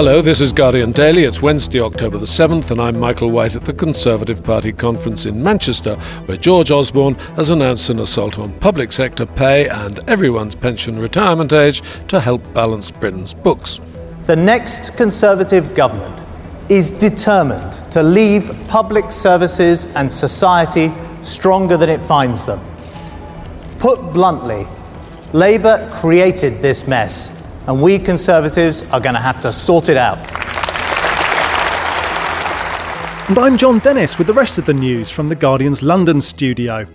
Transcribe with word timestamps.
Hello, 0.00 0.22
this 0.22 0.40
is 0.40 0.50
Guardian 0.50 0.92
Daily. 0.92 1.24
It's 1.24 1.42
Wednesday, 1.42 1.78
October 1.78 2.16
the 2.16 2.24
7th, 2.24 2.70
and 2.70 2.80
I'm 2.80 2.98
Michael 2.98 3.30
White 3.30 3.54
at 3.54 3.66
the 3.66 3.74
Conservative 3.74 4.42
Party 4.42 4.72
conference 4.72 5.26
in 5.26 5.42
Manchester, 5.42 5.96
where 6.24 6.38
George 6.38 6.70
Osborne 6.70 7.16
has 7.36 7.50
announced 7.50 7.90
an 7.90 7.98
assault 7.98 8.38
on 8.38 8.58
public 8.60 8.92
sector 8.92 9.26
pay 9.26 9.68
and 9.68 10.00
everyone's 10.08 10.54
pension 10.54 10.98
retirement 10.98 11.52
age 11.52 11.82
to 12.08 12.18
help 12.18 12.40
balance 12.54 12.90
Britain's 12.90 13.34
books. 13.34 13.78
The 14.24 14.36
next 14.36 14.96
Conservative 14.96 15.74
government 15.74 16.18
is 16.70 16.92
determined 16.92 17.74
to 17.92 18.02
leave 18.02 18.50
public 18.68 19.12
services 19.12 19.84
and 19.96 20.10
society 20.10 20.90
stronger 21.20 21.76
than 21.76 21.90
it 21.90 22.02
finds 22.02 22.46
them. 22.46 22.60
Put 23.78 24.14
bluntly, 24.14 24.66
Labour 25.34 25.90
created 25.94 26.62
this 26.62 26.88
mess 26.88 27.39
and 27.66 27.82
we 27.82 27.98
Conservatives 27.98 28.84
are 28.90 29.00
going 29.00 29.14
to 29.14 29.20
have 29.20 29.40
to 29.40 29.52
sort 29.52 29.88
it 29.88 29.96
out. 29.96 30.18
And 33.28 33.38
I'm 33.38 33.56
Jon 33.56 33.78
Dennis 33.78 34.18
with 34.18 34.26
the 34.26 34.32
rest 34.32 34.58
of 34.58 34.64
the 34.64 34.74
news 34.74 35.08
from 35.08 35.28
The 35.28 35.36
Guardian's 35.36 35.82
London 35.82 36.20
studio. 36.20 36.86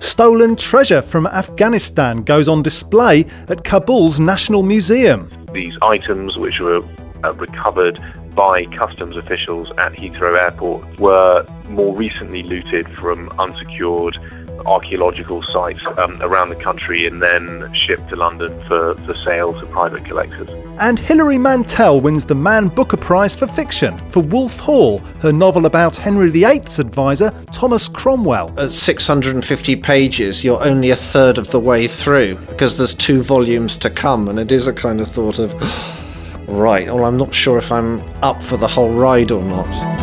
Stolen 0.00 0.56
treasure 0.56 1.00
from 1.00 1.26
Afghanistan 1.28 2.22
goes 2.24 2.48
on 2.48 2.62
display 2.62 3.20
at 3.48 3.62
Kabul's 3.62 4.18
National 4.18 4.64
Museum. 4.64 5.30
These 5.52 5.74
items, 5.82 6.36
which 6.36 6.58
were 6.58 6.80
uh, 7.22 7.32
recovered 7.34 8.00
by 8.34 8.64
customs 8.76 9.16
officials 9.16 9.70
at 9.78 9.92
Heathrow 9.92 10.36
Airport, 10.36 10.98
were 10.98 11.46
more 11.68 11.94
recently 11.94 12.42
looted 12.42 12.88
from 12.96 13.28
unsecured 13.38 14.18
archaeological 14.66 15.42
sites 15.52 15.80
um, 15.98 16.20
around 16.22 16.48
the 16.48 16.56
country 16.56 17.06
and 17.06 17.22
then 17.22 17.72
shipped 17.86 18.08
to 18.08 18.16
London 18.16 18.50
for, 18.66 18.94
for 19.04 19.14
sale 19.24 19.58
to 19.60 19.66
private 19.66 20.04
collectors. 20.04 20.48
And 20.80 20.98
Hilary 20.98 21.38
Mantel 21.38 22.00
wins 22.00 22.24
the 22.24 22.34
Man 22.34 22.68
Booker 22.68 22.96
Prize 22.96 23.36
for 23.36 23.46
Fiction 23.46 23.96
for 24.08 24.20
Wolf 24.20 24.58
Hall, 24.58 24.98
her 25.20 25.32
novel 25.32 25.66
about 25.66 25.96
Henry 25.96 26.30
VIII's 26.30 26.78
advisor, 26.78 27.30
Thomas 27.52 27.88
Cromwell. 27.88 28.58
At 28.58 28.70
650 28.70 29.76
pages, 29.76 30.44
you're 30.44 30.62
only 30.64 30.90
a 30.90 30.96
third 30.96 31.38
of 31.38 31.50
the 31.50 31.60
way 31.60 31.86
through 31.86 32.36
because 32.36 32.76
there's 32.76 32.94
two 32.94 33.22
volumes 33.22 33.76
to 33.78 33.90
come, 33.90 34.28
and 34.28 34.38
it 34.38 34.50
is 34.50 34.66
a 34.66 34.72
kind 34.72 35.00
of 35.00 35.08
thought 35.08 35.38
of, 35.38 35.52
right, 36.48 36.86
well, 36.86 37.04
I'm 37.04 37.16
not 37.16 37.34
sure 37.34 37.58
if 37.58 37.70
I'm 37.70 38.02
up 38.22 38.42
for 38.42 38.56
the 38.56 38.68
whole 38.68 38.92
ride 38.92 39.30
or 39.30 39.42
not. 39.42 39.93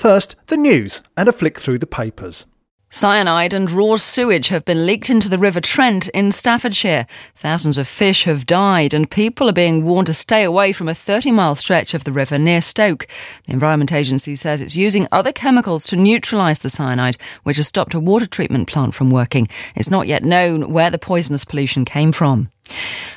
First, 0.00 0.36
the 0.46 0.56
news 0.56 1.02
and 1.14 1.28
a 1.28 1.32
flick 1.32 1.60
through 1.60 1.76
the 1.76 1.86
papers. 1.86 2.46
Cyanide 2.88 3.52
and 3.52 3.70
raw 3.70 3.96
sewage 3.96 4.48
have 4.48 4.64
been 4.64 4.86
leaked 4.86 5.10
into 5.10 5.28
the 5.28 5.36
River 5.36 5.60
Trent 5.60 6.08
in 6.14 6.30
Staffordshire. 6.30 7.06
Thousands 7.34 7.76
of 7.76 7.86
fish 7.86 8.24
have 8.24 8.46
died, 8.46 8.94
and 8.94 9.10
people 9.10 9.46
are 9.46 9.52
being 9.52 9.84
warned 9.84 10.06
to 10.06 10.14
stay 10.14 10.42
away 10.42 10.72
from 10.72 10.88
a 10.88 10.94
30 10.94 11.32
mile 11.32 11.54
stretch 11.54 11.92
of 11.92 12.04
the 12.04 12.12
river 12.12 12.38
near 12.38 12.62
Stoke. 12.62 13.06
The 13.46 13.52
Environment 13.52 13.92
Agency 13.92 14.36
says 14.36 14.62
it's 14.62 14.74
using 14.74 15.06
other 15.12 15.32
chemicals 15.32 15.84
to 15.88 15.96
neutralise 15.96 16.60
the 16.60 16.70
cyanide, 16.70 17.18
which 17.42 17.58
has 17.58 17.68
stopped 17.68 17.92
a 17.92 18.00
water 18.00 18.26
treatment 18.26 18.68
plant 18.68 18.94
from 18.94 19.10
working. 19.10 19.48
It's 19.76 19.90
not 19.90 20.06
yet 20.06 20.24
known 20.24 20.72
where 20.72 20.88
the 20.88 20.98
poisonous 20.98 21.44
pollution 21.44 21.84
came 21.84 22.10
from. 22.10 22.48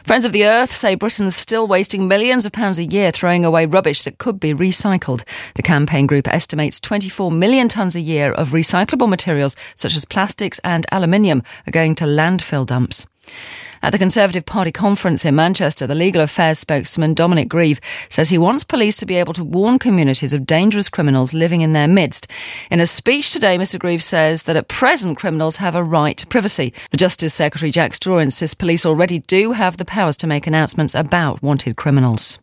Friends 0.03 0.25
of 0.25 0.33
the 0.33 0.45
Earth 0.45 0.71
say 0.71 0.95
Britain's 0.95 1.35
still 1.35 1.65
wasting 1.65 2.07
millions 2.07 2.45
of 2.45 2.51
pounds 2.51 2.77
a 2.77 2.83
year 2.83 3.11
throwing 3.11 3.45
away 3.45 3.65
rubbish 3.65 4.01
that 4.03 4.17
could 4.17 4.39
be 4.39 4.53
recycled. 4.53 5.23
The 5.55 5.61
campaign 5.61 6.07
group 6.07 6.27
estimates 6.27 6.79
24 6.81 7.31
million 7.31 7.67
tonnes 7.67 7.95
a 7.95 8.01
year 8.01 8.33
of 8.33 8.49
recyclable 8.49 9.07
materials 9.07 9.55
such 9.75 9.95
as 9.95 10.05
plastics 10.05 10.59
and 10.63 10.85
aluminium 10.91 11.41
are 11.67 11.71
going 11.71 11.95
to 11.95 12.05
landfill 12.05 12.65
dumps. 12.65 13.08
At 13.84 13.92
the 13.92 13.98
Conservative 13.98 14.45
Party 14.45 14.72
conference 14.72 15.26
in 15.26 15.36
Manchester, 15.36 15.86
the 15.86 15.94
legal 15.94 16.22
affairs 16.22 16.58
spokesman 16.58 17.14
Dominic 17.14 17.50
Grieve 17.50 17.82
says 18.08 18.30
he 18.30 18.38
wants 18.38 18.64
police 18.64 18.95
to 18.98 19.06
be 19.06 19.16
able 19.16 19.34
to 19.34 19.44
warn 19.44 19.78
communities 19.78 20.32
of 20.32 20.45
dangerous 20.45 20.88
criminals 20.88 21.34
living 21.34 21.60
in 21.60 21.73
their 21.73 21.89
midst. 21.89 22.32
In 22.72 22.80
a 22.80 22.86
speech 22.86 23.32
today, 23.32 23.58
Mr. 23.58 23.78
Grieve 23.78 24.02
says 24.02 24.44
that 24.44 24.56
at 24.56 24.70
present 24.70 25.17
criminals 25.17 25.58
have 25.58 25.76
a 25.76 25.84
right 25.84 26.17
to 26.17 26.28
privacy. 26.28 26.73
The 26.92 26.98
Justice 26.98 27.34
Secretary 27.34 27.72
Jack 27.72 27.94
Straw 27.94 28.20
insists 28.20 28.54
police 28.54 28.86
already 28.86 29.20
do 29.20 29.52
have 29.52 29.76
the 29.76 29.86
powers 29.86 30.16
to 30.17 30.28
make 30.28 30.48
announcements 30.48 30.95
about 30.95 31.44
wanted 31.44 31.76
criminals. 31.76 32.40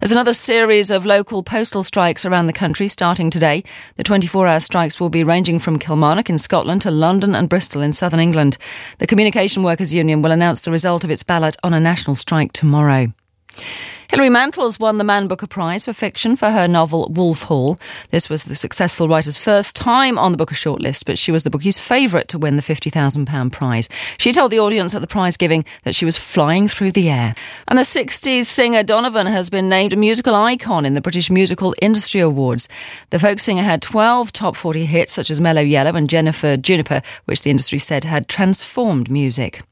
There's 0.00 0.12
another 0.12 0.32
series 0.32 0.90
of 0.90 1.04
local 1.04 1.42
postal 1.42 1.82
strikes 1.82 2.24
around 2.24 2.46
the 2.46 2.52
country 2.52 2.88
starting 2.88 3.30
today. 3.30 3.64
The 3.96 4.02
24 4.02 4.46
hour 4.46 4.60
strikes 4.60 4.98
will 5.00 5.10
be 5.10 5.24
ranging 5.24 5.58
from 5.58 5.78
Kilmarnock 5.78 6.30
in 6.30 6.38
Scotland 6.38 6.82
to 6.82 6.90
London 6.90 7.34
and 7.34 7.48
Bristol 7.48 7.82
in 7.82 7.92
southern 7.92 8.20
England. 8.20 8.58
The 8.98 9.06
Communication 9.06 9.62
Workers 9.62 9.94
Union 9.94 10.22
will 10.22 10.32
announce 10.32 10.60
the 10.62 10.72
result 10.72 11.04
of 11.04 11.10
its 11.10 11.22
ballot 11.22 11.56
on 11.62 11.74
a 11.74 11.80
national 11.80 12.16
strike 12.16 12.52
tomorrow. 12.52 13.12
Hilary 14.10 14.28
Mantel's 14.28 14.80
won 14.80 14.98
the 14.98 15.04
Man 15.04 15.28
Booker 15.28 15.46
Prize 15.46 15.84
for 15.84 15.92
fiction 15.92 16.34
for 16.34 16.50
her 16.50 16.66
novel 16.66 17.08
Wolf 17.14 17.42
Hall. 17.42 17.78
This 18.10 18.28
was 18.28 18.42
the 18.42 18.56
successful 18.56 19.06
writer's 19.06 19.36
first 19.36 19.76
time 19.76 20.18
on 20.18 20.32
the 20.32 20.36
Booker 20.36 20.56
shortlist, 20.56 21.04
but 21.06 21.16
she 21.16 21.30
was 21.30 21.44
the 21.44 21.50
bookie's 21.50 21.78
favourite 21.78 22.26
to 22.26 22.38
win 22.38 22.56
the 22.56 22.62
£50,000 22.62 23.52
prize. 23.52 23.88
She 24.18 24.32
told 24.32 24.50
the 24.50 24.58
audience 24.58 24.96
at 24.96 25.00
the 25.00 25.06
prize 25.06 25.36
giving 25.36 25.64
that 25.84 25.94
she 25.94 26.04
was 26.04 26.16
flying 26.16 26.66
through 26.66 26.90
the 26.90 27.08
air. 27.08 27.36
And 27.68 27.78
the 27.78 27.82
60s 27.82 28.46
singer 28.46 28.82
Donovan 28.82 29.28
has 29.28 29.48
been 29.48 29.68
named 29.68 29.92
a 29.92 29.96
musical 29.96 30.34
icon 30.34 30.84
in 30.84 30.94
the 30.94 31.00
British 31.00 31.30
Musical 31.30 31.72
Industry 31.80 32.20
Awards. 32.20 32.68
The 33.10 33.20
folk 33.20 33.38
singer 33.38 33.62
had 33.62 33.80
12 33.80 34.32
top 34.32 34.56
40 34.56 34.86
hits, 34.86 35.12
such 35.12 35.30
as 35.30 35.40
Mellow 35.40 35.62
Yellow 35.62 35.94
and 35.94 36.10
Jennifer 36.10 36.56
Juniper, 36.56 37.00
which 37.26 37.42
the 37.42 37.50
industry 37.50 37.78
said 37.78 38.02
had 38.02 38.26
transformed 38.26 39.08
music. 39.08 39.62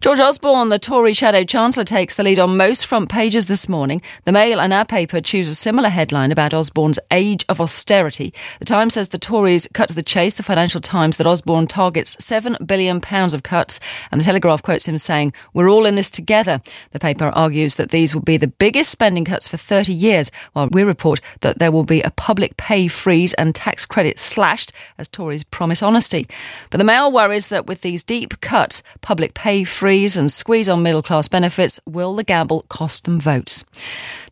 George 0.00 0.20
Osborne, 0.20 0.68
the 0.68 0.78
Tory 0.78 1.14
Shadow 1.14 1.42
Chancellor, 1.42 1.82
takes 1.82 2.16
the 2.16 2.22
lead 2.22 2.38
on 2.38 2.56
most 2.56 2.84
front 2.84 3.08
pages 3.08 3.46
this 3.46 3.66
morning. 3.66 4.02
The 4.24 4.32
Mail 4.32 4.60
and 4.60 4.72
our 4.72 4.84
paper 4.84 5.22
choose 5.22 5.50
a 5.50 5.54
similar 5.54 5.88
headline 5.88 6.30
about 6.30 6.52
Osborne's 6.52 6.98
age 7.10 7.46
of 7.48 7.62
austerity. 7.62 8.32
The 8.58 8.66
Times 8.66 8.94
says 8.94 9.08
the 9.08 9.18
Tories 9.18 9.66
cut 9.72 9.88
to 9.88 9.94
the 9.94 10.02
chase. 10.02 10.34
The 10.34 10.42
Financial 10.42 10.82
Times 10.82 11.16
that 11.16 11.26
Osborne 11.26 11.66
targets 11.66 12.14
£7 12.16 12.66
billion 12.66 13.00
of 13.02 13.42
cuts. 13.42 13.80
And 14.12 14.20
the 14.20 14.24
Telegraph 14.24 14.62
quotes 14.62 14.86
him 14.86 14.98
saying, 14.98 15.32
We're 15.54 15.70
all 15.70 15.86
in 15.86 15.94
this 15.94 16.10
together. 16.10 16.60
The 16.90 17.00
paper 17.00 17.28
argues 17.28 17.76
that 17.76 17.90
these 17.90 18.14
will 18.14 18.22
be 18.22 18.36
the 18.36 18.48
biggest 18.48 18.90
spending 18.90 19.24
cuts 19.24 19.48
for 19.48 19.56
30 19.56 19.94
years, 19.94 20.30
while 20.52 20.68
we 20.70 20.82
report 20.82 21.20
that 21.40 21.58
there 21.58 21.72
will 21.72 21.84
be 21.84 22.02
a 22.02 22.10
public 22.10 22.58
pay 22.58 22.86
freeze 22.86 23.32
and 23.34 23.54
tax 23.54 23.86
credits 23.86 24.20
slashed 24.20 24.72
as 24.98 25.08
Tories 25.08 25.42
promise 25.42 25.82
honesty. 25.82 26.26
But 26.70 26.78
the 26.78 26.84
Mail 26.84 27.10
worries 27.10 27.48
that 27.48 27.66
with 27.66 27.80
these 27.80 28.04
deep 28.04 28.40
cuts, 28.42 28.82
public 29.00 29.32
pay 29.32 29.64
freeze 29.64 29.85
and 29.86 30.28
squeeze 30.28 30.68
on 30.68 30.82
middle 30.82 31.00
class 31.00 31.28
benefits, 31.28 31.78
will 31.86 32.16
the 32.16 32.24
gamble 32.24 32.62
cost 32.68 33.04
them 33.04 33.20
votes? 33.20 33.64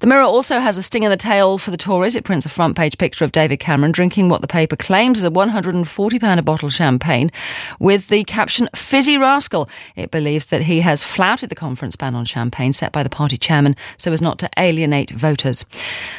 The 0.00 0.08
Mirror 0.08 0.24
also 0.24 0.58
has 0.58 0.76
a 0.76 0.82
sting 0.82 1.04
in 1.04 1.10
the 1.10 1.16
tail 1.16 1.58
for 1.58 1.70
the 1.70 1.76
Tories. 1.76 2.16
It 2.16 2.24
prints 2.24 2.44
a 2.44 2.48
front 2.48 2.76
page 2.76 2.98
picture 2.98 3.24
of 3.24 3.30
David 3.30 3.60
Cameron 3.60 3.92
drinking 3.92 4.28
what 4.28 4.40
the 4.40 4.48
paper 4.48 4.74
claims 4.74 5.18
is 5.18 5.24
a 5.24 5.30
£140 5.30 6.38
a 6.38 6.42
bottle 6.42 6.68
champagne 6.68 7.30
with 7.78 8.08
the 8.08 8.24
caption 8.24 8.68
Fizzy 8.74 9.16
Rascal. 9.16 9.68
It 9.94 10.10
believes 10.10 10.46
that 10.46 10.62
he 10.62 10.80
has 10.80 11.04
flouted 11.04 11.50
the 11.50 11.54
conference 11.54 11.94
ban 11.94 12.16
on 12.16 12.24
champagne 12.24 12.72
set 12.72 12.90
by 12.90 13.04
the 13.04 13.08
party 13.08 13.36
chairman 13.36 13.76
so 13.96 14.12
as 14.12 14.20
not 14.20 14.40
to 14.40 14.50
alienate 14.58 15.10
voters. 15.10 15.64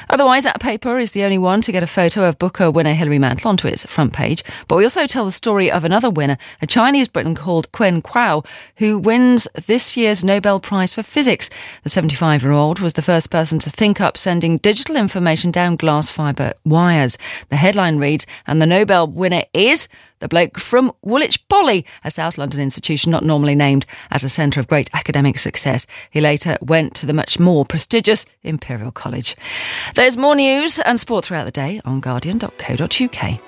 Otherwise, 0.10 0.46
that 0.46 0.62
paper 0.62 0.98
is 0.98 1.12
the 1.12 1.24
only 1.24 1.38
one 1.38 1.60
to 1.60 1.74
get 1.74 1.84
a 1.84 1.88
photo 1.88 2.24
of 2.24 2.40
Booker 2.40 2.72
winner 2.72 2.94
Hilary 2.94 3.20
Mantel 3.20 3.50
onto 3.50 3.68
its 3.68 3.86
front 3.86 4.14
page. 4.14 4.44
But 4.70 4.78
we 4.78 4.86
also 4.86 5.06
tell 5.06 5.26
the 5.26 5.32
story 5.32 5.70
of 5.70 5.84
another 5.84 6.10
winner, 6.10 6.38
a 6.62 6.66
Chinese 6.66 7.10
Briton 7.10 7.36
called 7.36 7.72
Kuen 7.74 8.02
Kao, 8.02 8.44
who 8.78 8.98
wins 8.98 9.25
this 9.34 9.98
year's 9.98 10.24
Nobel 10.24 10.60
Prize 10.60 10.94
for 10.94 11.02
Physics. 11.02 11.50
The 11.84 11.90
75 11.90 12.44
year 12.44 12.52
old 12.52 12.80
was 12.80 12.94
the 12.94 13.02
first 13.02 13.32
person 13.32 13.58
to 13.60 13.70
think 13.70 14.00
up 14.00 14.18
sending 14.18 14.58
digital 14.58 14.96
information 14.96 15.50
down 15.52 15.76
glass 15.76 16.10
fibre 16.10 16.54
wires. 16.64 17.18
The 17.50 17.56
headline 17.56 17.98
reads, 17.98 18.28
and 18.46 18.62
the 18.62 18.68
Nobel 18.68 19.08
winner 19.08 19.44
is 19.54 19.88
the 20.20 20.28
bloke 20.28 20.60
from 20.60 20.92
Woolwich 21.02 21.48
Poly, 21.48 21.86
a 22.04 22.12
South 22.12 22.38
London 22.38 22.62
institution 22.62 23.12
not 23.12 23.24
normally 23.24 23.56
named 23.56 23.86
as 24.12 24.24
a 24.24 24.30
centre 24.30 24.60
of 24.60 24.68
great 24.68 24.90
academic 24.94 25.40
success. 25.40 25.88
He 26.12 26.22
later 26.22 26.58
went 26.62 26.94
to 26.96 27.06
the 27.06 27.14
much 27.14 27.40
more 27.40 27.66
prestigious 27.66 28.26
Imperial 28.44 28.92
College. 28.92 29.36
There's 29.96 30.16
more 30.16 30.36
news 30.36 30.80
and 30.80 31.00
sport 31.00 31.26
throughout 31.26 31.46
the 31.46 31.52
day 31.52 31.82
on 31.84 32.00
guardian.co.uk. 32.00 33.40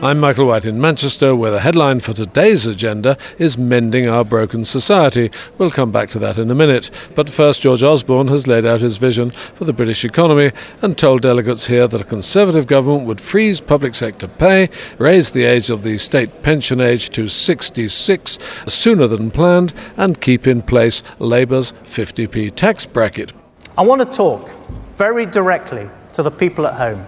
I'm 0.00 0.20
Michael 0.20 0.46
White 0.46 0.64
in 0.64 0.80
Manchester, 0.80 1.34
where 1.34 1.50
the 1.50 1.58
headline 1.58 1.98
for 1.98 2.12
today's 2.12 2.68
agenda 2.68 3.18
is 3.36 3.58
Mending 3.58 4.08
Our 4.08 4.24
Broken 4.24 4.64
Society. 4.64 5.28
We'll 5.58 5.72
come 5.72 5.90
back 5.90 6.08
to 6.10 6.20
that 6.20 6.38
in 6.38 6.52
a 6.52 6.54
minute. 6.54 6.88
But 7.16 7.28
first, 7.28 7.62
George 7.62 7.82
Osborne 7.82 8.28
has 8.28 8.46
laid 8.46 8.64
out 8.64 8.80
his 8.80 8.96
vision 8.96 9.32
for 9.32 9.64
the 9.64 9.72
British 9.72 10.04
economy 10.04 10.52
and 10.82 10.96
told 10.96 11.22
delegates 11.22 11.66
here 11.66 11.88
that 11.88 12.00
a 12.00 12.04
Conservative 12.04 12.68
government 12.68 13.08
would 13.08 13.20
freeze 13.20 13.60
public 13.60 13.96
sector 13.96 14.28
pay, 14.28 14.70
raise 14.98 15.32
the 15.32 15.42
age 15.42 15.68
of 15.68 15.82
the 15.82 15.98
state 15.98 16.44
pension 16.44 16.80
age 16.80 17.10
to 17.10 17.26
66 17.26 18.38
sooner 18.68 19.08
than 19.08 19.32
planned, 19.32 19.74
and 19.96 20.20
keep 20.20 20.46
in 20.46 20.62
place 20.62 21.02
Labour's 21.18 21.72
50p 21.86 22.54
tax 22.54 22.86
bracket. 22.86 23.32
I 23.76 23.82
want 23.82 24.00
to 24.00 24.16
talk 24.16 24.48
very 24.94 25.26
directly 25.26 25.90
to 26.12 26.22
the 26.22 26.30
people 26.30 26.68
at 26.68 26.74
home. 26.74 27.04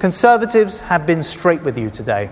Conservatives 0.00 0.80
have 0.80 1.06
been 1.06 1.20
straight 1.20 1.60
with 1.62 1.76
you 1.76 1.90
today. 1.90 2.30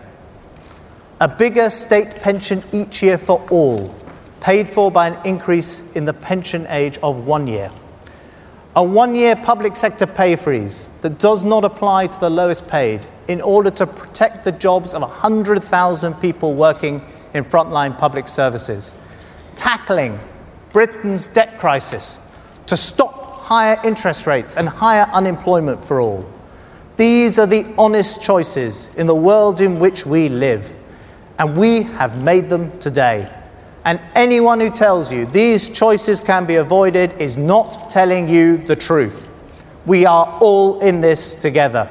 A 1.21 1.29
bigger 1.29 1.69
state 1.69 2.17
pension 2.23 2.63
each 2.73 3.03
year 3.03 3.19
for 3.19 3.47
all, 3.51 3.95
paid 4.41 4.67
for 4.67 4.91
by 4.91 5.09
an 5.09 5.27
increase 5.27 5.95
in 5.95 6.07
the 6.07 6.15
pension 6.15 6.67
age 6.71 6.97
of 7.03 7.27
one 7.27 7.47
year. 7.47 7.69
A 8.75 8.83
one 8.83 9.15
year 9.15 9.37
public 9.37 9.77
sector 9.77 10.07
pay 10.07 10.35
freeze 10.35 10.87
that 11.03 11.19
does 11.19 11.45
not 11.45 11.63
apply 11.63 12.07
to 12.07 12.19
the 12.19 12.31
lowest 12.31 12.67
paid 12.69 13.07
in 13.29 13.43
order 13.43 13.71
to 13.73 13.87
protect 13.87 14.45
the 14.45 14.53
jobs 14.53 14.95
of 14.95 15.03
100,000 15.03 16.15
people 16.23 16.55
working 16.55 17.05
in 17.35 17.45
frontline 17.45 17.99
public 17.99 18.29
services. 18.29 18.95
Tackling 19.57 20.19
Britain's 20.73 21.27
debt 21.27 21.59
crisis 21.59 22.19
to 22.65 22.79
stop 22.79 23.43
higher 23.43 23.79
interest 23.85 24.27
rates 24.27 24.57
and 24.57 24.71
higher 24.71 25.07
unemployment 25.13 25.85
for 25.85 26.01
all. 26.01 26.25
These 26.99 27.39
are 27.39 27.47
the 27.47 27.65
honest 27.79 28.21
choices 28.21 28.93
in 28.97 29.07
the 29.07 29.15
world 29.15 29.61
in 29.61 29.79
which 29.79 30.05
we 30.05 30.29
live, 30.29 30.75
and 31.39 31.57
we 31.57 31.85
have 31.85 32.25
made 32.25 32.51
them 32.51 32.77
today. 32.81 33.33
And 33.85 34.01
anyone 34.17 34.59
who 34.59 34.69
tells 34.69 35.13
you 35.13 35.25
these 35.27 35.71
choices 35.71 36.21
can 36.21 36.45
be 36.45 36.57
avoided 36.57 37.13
is 37.21 37.37
not 37.37 37.89
telling 37.89 38.29
you 38.29 38.57
the 38.57 38.75
truth. 38.75 39.29
We 39.87 40.07
are 40.07 40.27
all 40.41 40.81
in 40.81 41.01
this 41.01 41.37
together. 41.37 41.89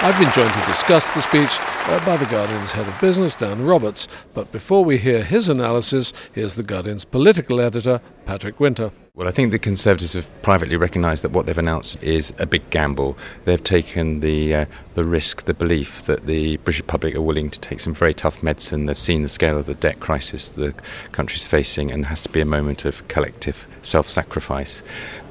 I've 0.00 0.16
been 0.20 0.30
joined 0.30 0.52
to 0.52 0.66
discuss 0.68 1.12
the 1.14 1.22
speech 1.22 1.58
uh, 1.60 2.06
by 2.06 2.16
The 2.16 2.26
Guardian's 2.26 2.70
head 2.70 2.86
of 2.86 3.00
business, 3.00 3.34
Dan 3.34 3.66
Roberts. 3.66 4.06
But 4.34 4.52
before 4.52 4.84
we 4.84 4.98
hear 4.98 5.24
his 5.24 5.48
analysis, 5.48 6.12
here's 6.32 6.54
The 6.54 6.62
Guardian's 6.62 7.04
political 7.04 7.60
editor, 7.60 8.00
Patrick 8.24 8.60
Wintour. 8.60 8.92
Well, 9.16 9.28
I 9.28 9.30
think 9.30 9.52
the 9.52 9.60
Conservatives 9.60 10.14
have 10.14 10.26
privately 10.42 10.74
recognised 10.74 11.22
that 11.22 11.30
what 11.30 11.46
they've 11.46 11.56
announced 11.56 12.02
is 12.02 12.32
a 12.40 12.46
big 12.46 12.68
gamble. 12.70 13.16
They've 13.44 13.62
taken 13.62 14.18
the 14.18 14.52
uh, 14.52 14.64
the 14.94 15.04
risk, 15.04 15.44
the 15.44 15.54
belief 15.54 16.02
that 16.06 16.26
the 16.26 16.56
British 16.56 16.84
public 16.88 17.14
are 17.14 17.22
willing 17.22 17.48
to 17.50 17.60
take 17.60 17.78
some 17.78 17.94
very 17.94 18.12
tough 18.12 18.42
medicine. 18.42 18.86
They've 18.86 18.98
seen 18.98 19.22
the 19.22 19.28
scale 19.28 19.56
of 19.56 19.66
the 19.66 19.76
debt 19.76 20.00
crisis 20.00 20.48
the 20.48 20.74
country's 21.12 21.46
facing, 21.46 21.92
and 21.92 22.02
there 22.02 22.08
has 22.08 22.22
to 22.22 22.28
be 22.28 22.40
a 22.40 22.44
moment 22.44 22.84
of 22.84 23.06
collective 23.06 23.68
self-sacrifice. 23.82 24.82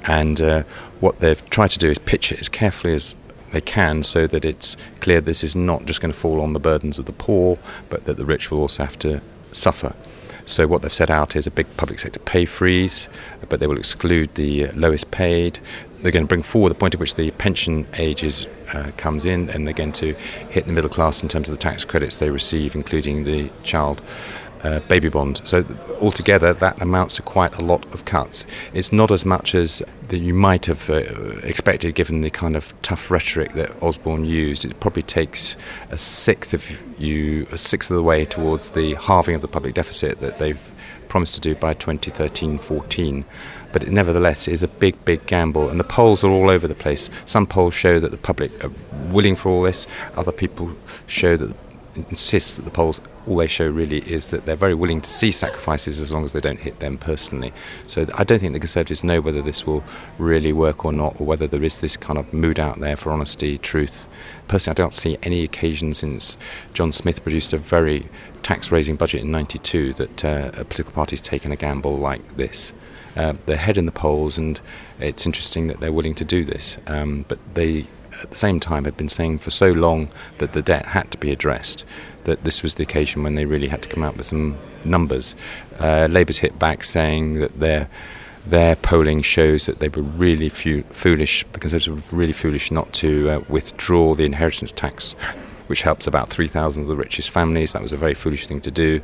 And 0.05 0.39
uh, 0.39 0.63
what 1.01 1.19
they've 1.19 1.49
tried 1.49 1.71
to 1.71 1.79
do 1.79 1.91
is 1.91 1.99
pitch 1.99 2.31
it 2.31 2.39
as 2.39 2.47
carefully 2.47 2.93
as 2.93 3.17
they 3.51 3.59
can 3.59 4.01
so 4.03 4.27
that 4.27 4.45
it's 4.45 4.77
clear 5.01 5.19
this 5.19 5.43
is 5.43 5.57
not 5.57 5.83
just 5.87 5.99
going 5.99 6.13
to 6.13 6.17
fall 6.17 6.39
on 6.39 6.53
the 6.53 6.59
burdens 6.61 6.99
of 6.99 7.05
the 7.05 7.11
poor, 7.11 7.59
but 7.89 8.05
that 8.05 8.15
the 8.15 8.25
rich 8.25 8.49
will 8.49 8.61
also 8.61 8.83
have 8.83 8.97
to 8.99 9.19
suffer. 9.51 9.93
So 10.45 10.67
what 10.67 10.81
they've 10.81 10.93
set 10.93 11.09
out 11.09 11.35
is 11.35 11.47
a 11.47 11.51
big 11.51 11.67
public 11.77 11.99
sector 11.99 12.19
pay 12.19 12.45
freeze, 12.45 13.07
but 13.49 13.59
they 13.59 13.67
will 13.67 13.77
exclude 13.77 14.35
the 14.35 14.67
lowest 14.71 15.11
paid. 15.11 15.59
They're 15.99 16.11
going 16.11 16.25
to 16.25 16.29
bring 16.29 16.43
forward 16.43 16.69
the 16.69 16.75
point 16.75 16.93
at 16.93 16.99
which 16.99 17.15
the 17.15 17.31
pension 17.31 17.87
age 17.93 18.23
is, 18.23 18.45
uh, 18.73 18.91
comes 18.97 19.23
in, 19.23 19.49
and 19.49 19.65
they're 19.65 19.73
going 19.73 19.93
to 19.93 20.13
hit 20.49 20.65
the 20.65 20.73
middle 20.73 20.89
class 20.89 21.23
in 21.23 21.29
terms 21.29 21.47
of 21.47 21.53
the 21.53 21.61
tax 21.61 21.85
credits 21.85 22.19
they 22.19 22.29
receive, 22.29 22.75
including 22.75 23.23
the 23.23 23.49
child 23.63 24.01
uh, 24.63 24.79
baby 24.81 25.09
bond. 25.09 25.41
So 25.43 25.65
altogether, 26.01 26.53
that 26.53 26.81
amounts 26.81 27.15
to 27.15 27.21
quite 27.21 27.53
a 27.55 27.63
lot 27.63 27.85
of 27.93 28.05
cuts. 28.05 28.45
It's 28.73 28.91
not 28.91 29.11
as 29.11 29.25
much 29.25 29.55
as 29.55 29.83
that 30.07 30.19
you 30.19 30.33
might 30.33 30.65
have 30.65 30.89
uh, 30.89 31.03
expected, 31.43 31.95
given 31.95 32.21
the 32.21 32.29
kind 32.29 32.55
of 32.55 32.73
tough 32.81 33.11
rhetoric 33.11 33.53
that 33.53 33.71
Osborne 33.81 34.25
used. 34.25 34.65
It 34.65 34.79
probably 34.79 35.03
takes 35.03 35.55
a 35.89 35.97
sixth 35.97 36.53
of 36.53 36.65
you, 36.99 37.47
a 37.51 37.57
sixth 37.57 37.91
of 37.91 37.97
the 37.97 38.03
way 38.03 38.25
towards 38.25 38.71
the 38.71 38.95
halving 38.95 39.35
of 39.35 39.41
the 39.41 39.47
public 39.47 39.73
deficit 39.73 40.19
that 40.21 40.39
they've 40.39 40.59
promised 41.07 41.35
to 41.35 41.41
do 41.41 41.53
by 41.55 41.73
2013-14 41.75 43.23
but 43.73 43.83
it 43.83 43.91
nevertheless 43.91 44.47
is 44.47 44.63
a 44.63 44.67
big, 44.67 45.03
big 45.03 45.25
gamble. 45.25 45.67
And 45.67 45.79
the 45.79 45.83
polls 45.83 46.23
are 46.23 46.29
all 46.29 46.49
over 46.49 46.67
the 46.67 46.75
place. 46.75 47.09
Some 47.25 47.45
polls 47.45 47.73
show 47.73 47.99
that 47.99 48.11
the 48.11 48.17
public 48.17 48.63
are 48.63 48.71
willing 49.09 49.35
for 49.35 49.49
all 49.49 49.63
this. 49.63 49.87
Other 50.15 50.31
people 50.31 50.71
show 51.07 51.35
that 51.35 51.62
insist 51.95 52.55
that 52.55 52.63
the 52.63 52.71
polls 52.71 52.99
all 53.27 53.37
they 53.37 53.47
show 53.47 53.67
really 53.67 53.99
is 54.11 54.31
that 54.31 54.45
they're 54.45 54.55
very 54.55 54.73
willing 54.73 54.99
to 55.01 55.09
see 55.09 55.31
sacrifices 55.31 56.01
as 56.01 56.11
long 56.11 56.25
as 56.25 56.33
they 56.33 56.39
don't 56.39 56.59
hit 56.59 56.79
them 56.79 56.97
personally. 56.97 57.53
So 57.87 58.05
I 58.15 58.23
don't 58.23 58.39
think 58.39 58.53
the 58.53 58.59
Conservatives 58.59 59.03
know 59.03 59.21
whether 59.21 59.41
this 59.41 59.65
will 59.65 59.83
really 60.17 60.51
work 60.53 60.85
or 60.85 60.91
not, 60.91 61.19
or 61.19 61.25
whether 61.25 61.47
there 61.47 61.63
is 61.63 61.81
this 61.81 61.95
kind 61.95 62.19
of 62.19 62.33
mood 62.33 62.59
out 62.59 62.79
there 62.79 62.95
for 62.95 63.11
honesty, 63.11 63.57
truth. 63.57 64.07
Personally, 64.47 64.73
I 64.73 64.81
don't 64.81 64.93
see 64.93 65.17
any 65.23 65.43
occasion 65.43 65.93
since 65.93 66.37
John 66.73 66.91
Smith 66.91 67.23
produced 67.23 67.53
a 67.53 67.57
very 67.57 68.07
tax 68.41 68.71
raising 68.71 68.95
budget 68.95 69.21
in 69.21 69.31
92 69.31 69.93
that 69.93 70.25
uh, 70.25 70.51
a 70.53 70.65
political 70.65 70.91
party's 70.91 71.21
taken 71.21 71.51
a 71.51 71.55
gamble 71.55 71.97
like 71.97 72.35
this. 72.35 72.73
Uh, 73.15 73.33
they're 73.45 73.55
ahead 73.55 73.77
in 73.77 73.85
the 73.85 73.91
polls, 73.91 74.37
and 74.37 74.59
it's 74.99 75.25
interesting 75.25 75.67
that 75.67 75.79
they're 75.79 75.93
willing 75.93 76.15
to 76.15 76.25
do 76.25 76.43
this. 76.43 76.77
Um, 76.87 77.25
but 77.27 77.39
they 77.53 77.85
at 78.21 78.29
the 78.29 78.35
same 78.35 78.59
time 78.59 78.85
had 78.85 78.97
been 78.97 79.09
saying 79.09 79.39
for 79.39 79.49
so 79.49 79.71
long 79.71 80.09
that 80.39 80.53
the 80.53 80.61
debt 80.61 80.85
had 80.87 81.11
to 81.11 81.17
be 81.17 81.31
addressed 81.31 81.85
that 82.23 82.43
this 82.43 82.63
was 82.63 82.75
the 82.75 82.83
occasion 82.83 83.23
when 83.23 83.35
they 83.35 83.45
really 83.45 83.67
had 83.67 83.81
to 83.81 83.89
come 83.89 84.03
out 84.03 84.17
with 84.17 84.25
some 84.25 84.57
numbers. 84.85 85.35
Uh, 85.79 86.07
Labour's 86.09 86.37
hit 86.37 86.57
back 86.59 86.83
saying 86.83 87.35
that 87.35 87.59
their 87.59 87.89
their 88.45 88.75
polling 88.75 89.21
shows 89.21 89.67
that 89.67 89.79
they 89.79 89.87
were 89.87 90.01
really 90.01 90.49
foolish. 90.49 91.45
The 91.53 91.59
Conservatives 91.59 92.11
were 92.11 92.17
really 92.17 92.33
foolish 92.33 92.71
not 92.71 92.91
to 92.93 93.29
uh, 93.29 93.39
withdraw 93.47 94.15
the 94.15 94.25
inheritance 94.25 94.73
tax, 94.73 95.13
which 95.67 95.81
helps 95.81 96.07
about 96.07 96.29
3,000 96.29 96.83
of 96.83 96.89
the 96.89 96.95
richest 96.95 97.29
families. 97.29 97.71
That 97.71 97.81
was 97.81 97.93
a 97.93 97.97
very 97.97 98.13
foolish 98.13 98.47
thing 98.47 98.59
to 98.59 98.71
do, 98.71 98.99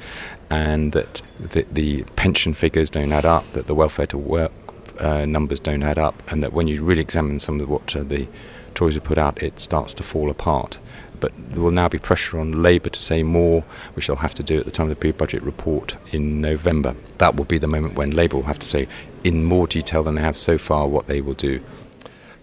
and 0.50 0.92
that 0.92 1.22
the, 1.40 1.66
the 1.72 2.04
pension 2.18 2.54
figures 2.54 2.90
don't 2.90 3.14
add 3.14 3.26
up, 3.26 3.50
that 3.54 3.68
the 3.68 3.76
welfare 3.76 4.08
to 4.08 4.18
work 4.18 4.52
uh, 5.00 5.26
numbers 5.26 5.62
don't 5.62 5.84
add 5.84 5.98
up, 5.98 6.22
and 6.30 6.44
that 6.44 6.52
when 6.52 6.68
you 6.68 6.84
really 6.84 7.02
examine 7.02 7.40
some 7.40 7.62
of 7.62 7.70
what 7.70 7.96
uh, 7.96 8.04
the 8.04 8.28
Tories 8.80 8.96
have 8.96 9.04
put 9.04 9.18
out, 9.18 9.44
it 9.44 9.60
starts 9.60 9.94
to 9.96 10.04
fall 10.04 10.30
apart. 10.30 10.80
But 11.20 11.34
there 11.50 11.62
will 11.62 11.70
now 11.70 11.90
be 11.90 12.00
pressure 12.00 12.40
on 12.40 12.64
Labour 12.64 12.88
to 12.88 13.02
say 13.02 13.24
more, 13.24 13.66
which 13.94 14.08
they'll 14.08 14.16
have 14.16 14.34
to 14.36 14.44
do 14.44 14.58
at 14.58 14.64
the 14.64 14.72
time 14.72 14.86
of 14.86 14.92
the 14.92 14.96
pre 14.96 15.12
budget 15.12 15.44
report 15.44 15.98
in 16.14 16.40
November. 16.40 16.96
That 17.18 17.36
will 17.36 17.44
be 17.44 17.58
the 17.58 17.68
moment 17.68 17.96
when 17.96 18.12
Labour 18.12 18.38
will 18.38 18.44
have 18.44 18.60
to 18.60 18.66
say 18.66 18.88
in 19.26 19.44
more 19.44 19.68
detail 19.68 20.02
than 20.02 20.16
they 20.16 20.22
have 20.22 20.38
so 20.38 20.58
far 20.58 20.88
what 20.88 21.08
they 21.08 21.20
will 21.20 21.34
do. 21.34 21.62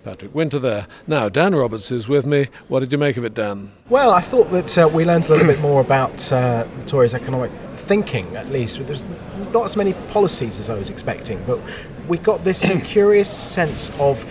Patrick 0.05 0.35
Wintour 0.35 0.61
there. 0.61 0.87
Now, 1.06 1.31
Dan 1.31 1.55
Roberts 1.55 1.91
is 1.91 2.06
with 2.06 2.27
me. 2.27 2.49
What 2.69 2.81
did 2.81 2.93
you 2.93 2.99
make 2.99 3.17
of 3.17 3.25
it, 3.25 3.33
Dan? 3.33 3.73
Well, 3.88 4.11
I 4.11 4.21
thought 4.21 4.50
that 4.50 4.77
uh, 4.77 4.91
we 4.93 5.06
learned 5.06 5.25
a 5.25 5.31
little 5.31 5.47
bit 5.47 5.61
more 5.61 5.81
about 5.81 6.31
uh, 6.31 6.67
the 6.81 6.87
Tories' 6.87 7.15
economic 7.15 7.50
thinking, 7.77 8.37
at 8.37 8.50
least. 8.50 8.79
There's 8.87 9.06
not 9.55 9.65
as 9.65 9.75
many 9.75 9.94
policies 10.12 10.59
as 10.59 10.69
I 10.69 10.75
was 10.75 10.91
expecting, 10.91 11.43
but 11.47 11.59
we 12.09 12.19
got 12.19 12.45
this 12.45 12.71
curious 12.85 13.31
sense 13.31 13.90
of 13.99 14.23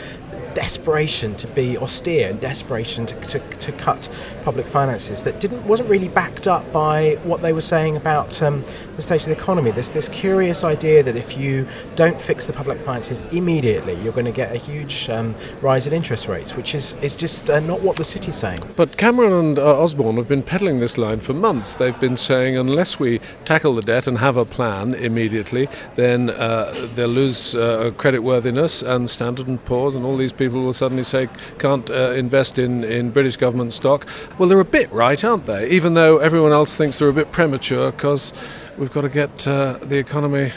desperation 0.56 1.36
to 1.36 1.48
be 1.50 1.78
austere 1.78 2.30
and 2.30 2.40
desperation 2.40 3.06
to, 3.06 3.16
to, 3.28 3.40
to 3.58 3.72
cut 3.74 4.10
public 4.44 4.66
finances 4.66 5.22
that 5.24 5.40
didn't 5.40 5.64
wasn't 5.68 5.88
really 5.90 6.08
backed 6.08 6.48
up 6.48 6.64
by 6.72 7.16
what 7.24 7.42
they 7.42 7.54
were 7.54 7.62
saying 7.62 7.98
about 7.98 8.42
um, 8.42 8.64
the 8.96 9.02
state 9.02 9.22
of 9.22 9.28
the 9.28 9.34
economy. 9.34 9.72
There's 9.72 9.92
this 9.92 10.10
curious 10.10 10.64
idea 10.64 11.04
that 11.04 11.16
if 11.16 11.38
you 11.38 11.68
don't 11.96 12.20
fix 12.20 12.46
the 12.46 12.54
public 12.54 12.80
finances 12.80 13.22
immediately, 13.32 13.96
you're 14.02 14.14
going 14.14 14.26
to 14.26 14.32
get 14.32 14.54
a 14.54 14.58
huge 14.58 15.10
um, 15.10 15.36
rise 15.62 15.86
in 15.88 15.94
interest 15.94 16.28
rates, 16.28 16.56
which 16.56 16.74
is, 16.74 16.96
is 17.04 17.16
just 17.16 17.50
uh, 17.50 17.60
not 17.60 17.82
what 17.82 17.98
the 17.98 18.04
city's 18.04 18.36
saying. 18.36 18.62
But 18.76 18.96
Cameron 18.98 19.34
and 19.34 19.60
uh, 19.60 19.82
Osborne 19.82 20.16
have 20.16 20.30
been 20.30 20.44
peddling 20.44 20.80
this 20.80 20.98
line 20.98 21.20
for 21.20 21.34
months. 21.34 21.76
They've 21.76 22.00
been 22.00 22.18
saying 22.18 22.56
unless 22.58 23.00
we 23.00 23.20
tackle 23.44 23.76
the 23.76 23.82
debt 23.82 24.08
and 24.08 24.18
have 24.20 24.38
a 24.38 24.46
plan 24.46 24.94
immediately, 24.94 25.68
then 25.96 26.30
uh, 26.30 26.88
they'll 26.96 27.10
lose 27.10 27.56
uh, 27.56 27.92
credit 27.98 28.20
worthiness, 28.20 28.82
and 28.82 29.10
Standard 29.10 29.48
and 29.48 29.64
Poor's 29.66 29.96
and 29.96 30.06
all 30.06 30.16
these 30.16 30.32
people 30.32 30.45
will 30.48 30.74
suddenly 30.74 31.04
say 31.04 31.30
can't 31.60 31.90
uh, 31.90 32.12
invest 32.12 32.60
in, 32.60 32.84
in 32.84 33.12
British 33.12 33.38
government 33.38 33.74
stock. 33.74 34.06
Well, 34.38 34.50
they're 34.50 34.60
a 34.60 34.66
bit 34.66 34.92
right, 34.92 35.22
aren't 35.24 35.46
they? 35.46 35.70
Even 35.70 35.94
though 35.94 36.18
everyone 36.18 36.52
else 36.52 36.76
thinks 36.76 37.00
they're 37.00 37.10
a 37.10 37.14
bit 37.14 37.32
premature 37.32 37.92
because 37.92 38.34
we've 38.78 38.92
got 38.92 39.02
to 39.02 39.10
get 39.10 39.48
uh, 39.48 39.80
the 39.82 39.98
economy 39.98 40.52